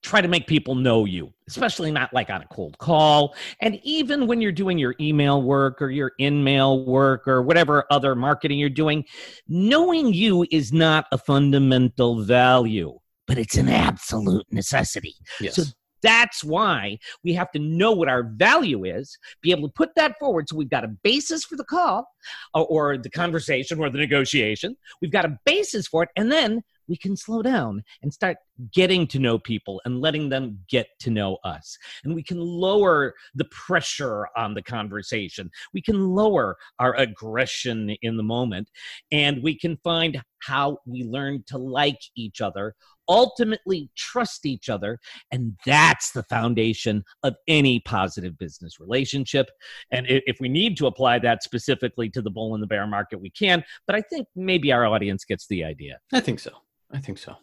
[0.02, 3.36] try to make people know you, especially not like on a cold call.
[3.62, 7.86] And even when you're doing your email work or your in mail work or whatever
[7.92, 9.06] other marketing you're doing,
[9.48, 12.98] knowing you is not a fundamental value,
[13.28, 15.16] but it's an absolute necessity.
[15.40, 15.56] Yes.
[15.56, 15.64] So
[16.02, 20.18] that's why we have to know what our value is, be able to put that
[20.18, 22.08] forward so we've got a basis for the call
[22.54, 24.78] or, or the conversation or the negotiation.
[25.02, 26.10] We've got a basis for it.
[26.16, 28.38] And then we can slow down and start
[28.74, 31.78] getting to know people and letting them get to know us.
[32.04, 35.50] And we can lower the pressure on the conversation.
[35.74, 38.70] We can lower our aggression in the moment.
[39.12, 42.74] And we can find how we learn to like each other,
[43.08, 45.00] ultimately trust each other.
[45.32, 49.50] And that's the foundation of any positive business relationship.
[49.92, 53.22] And if we need to apply that specifically to the bull and the bear market,
[53.22, 53.64] we can.
[53.86, 56.00] But I think maybe our audience gets the idea.
[56.14, 56.52] I think so.
[56.92, 57.36] I think so.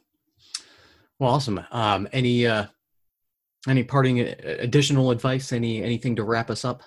[1.19, 1.61] Well, awesome.
[1.71, 2.67] Um, any uh,
[3.69, 5.53] any parting uh, additional advice?
[5.53, 6.83] Any anything to wrap us up?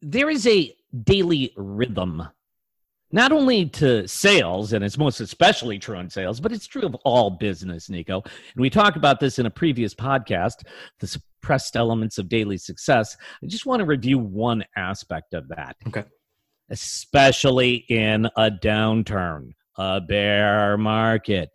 [0.00, 0.74] There is a
[1.04, 2.26] daily rhythm,
[3.12, 6.96] not only to sales, and it's most especially true in sales, but it's true of
[7.04, 8.22] all business, Nico.
[8.24, 10.64] And we talked about this in a previous podcast,
[10.98, 13.16] the suppressed elements of daily success.
[13.40, 15.76] I just want to review one aspect of that.
[15.86, 16.04] Okay
[16.72, 21.50] especially in a downturn, a bear market.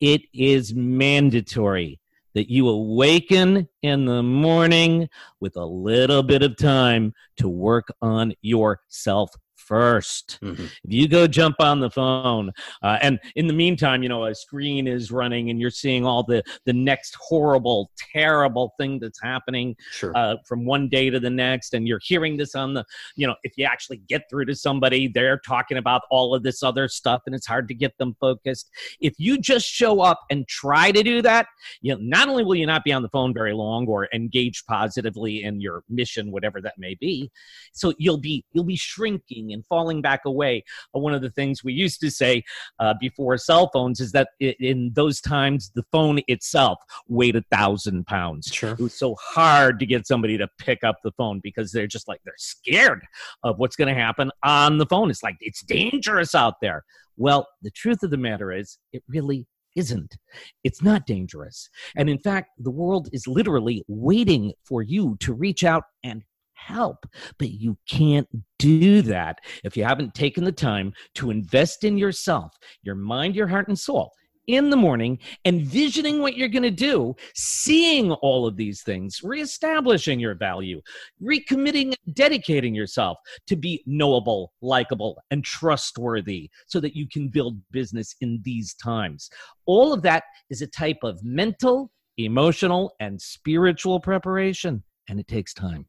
[0.00, 1.98] It is mandatory
[2.34, 5.08] that you awaken in the morning
[5.40, 9.30] with a little bit of time to work on your self
[9.68, 10.64] 1st mm-hmm.
[10.64, 12.52] If you go jump on the phone,
[12.82, 16.22] uh, and in the meantime, you know, a screen is running and you're seeing all
[16.22, 20.12] the, the next horrible, terrible thing that's happening sure.
[20.16, 22.84] uh, from one day to the next, and you're hearing this on the,
[23.16, 26.62] you know, if you actually get through to somebody, they're talking about all of this
[26.62, 28.70] other stuff and it's hard to get them focused.
[29.00, 31.46] If you just show up and try to do that,
[31.80, 34.64] you know, not only will you not be on the phone very long or engage
[34.66, 37.30] positively in your mission, whatever that may be,
[37.72, 40.64] so you'll be you'll be shrinking and falling back away.
[40.94, 42.42] Uh, one of the things we used to say
[42.78, 46.78] uh, before cell phones is that in those times, the phone itself
[47.08, 48.48] weighed a thousand pounds.
[48.52, 48.72] Sure.
[48.72, 52.08] It was so hard to get somebody to pick up the phone because they're just
[52.08, 53.02] like, they're scared
[53.42, 55.10] of what's going to happen on the phone.
[55.10, 56.84] It's like, it's dangerous out there.
[57.16, 59.46] Well, the truth of the matter is, it really
[59.76, 60.16] isn't.
[60.64, 61.68] It's not dangerous.
[61.96, 66.22] And in fact, the world is literally waiting for you to reach out and
[66.66, 67.06] help.
[67.38, 72.52] But you can't do that if you haven't taken the time to invest in yourself,
[72.82, 74.12] your mind, your heart, and soul
[74.48, 80.18] in the morning, envisioning what you're going to do, seeing all of these things, reestablishing
[80.18, 80.80] your value,
[81.22, 88.16] recommitting, dedicating yourself to be knowable, likable, and trustworthy so that you can build business
[88.20, 89.30] in these times.
[89.66, 95.54] All of that is a type of mental, emotional, and spiritual preparation, and it takes
[95.54, 95.86] time.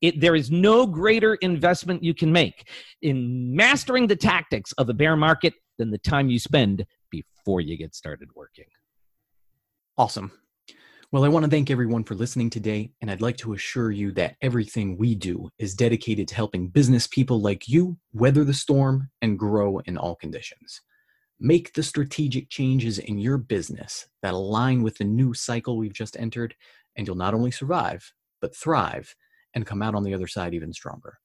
[0.00, 2.68] It, there is no greater investment you can make
[3.02, 7.76] in mastering the tactics of a bear market than the time you spend before you
[7.76, 8.66] get started working.
[9.96, 10.32] Awesome.
[11.12, 14.12] Well, I want to thank everyone for listening today, and I'd like to assure you
[14.12, 19.10] that everything we do is dedicated to helping business people like you weather the storm
[19.20, 20.82] and grow in all conditions.
[21.40, 26.16] Make the strategic changes in your business that align with the new cycle we've just
[26.16, 26.54] entered,
[26.94, 29.16] and you'll not only survive, but thrive
[29.54, 31.18] and come out on the other side even stronger.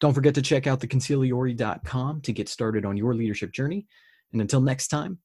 [0.00, 3.86] Don't forget to check out theconsigliere.com to get started on your leadership journey.
[4.32, 5.18] And until next time,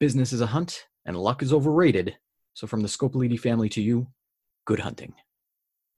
[0.00, 2.16] business is a hunt and luck is overrated.
[2.54, 4.08] So, from the Scopelliti family to you,
[4.66, 5.14] good hunting.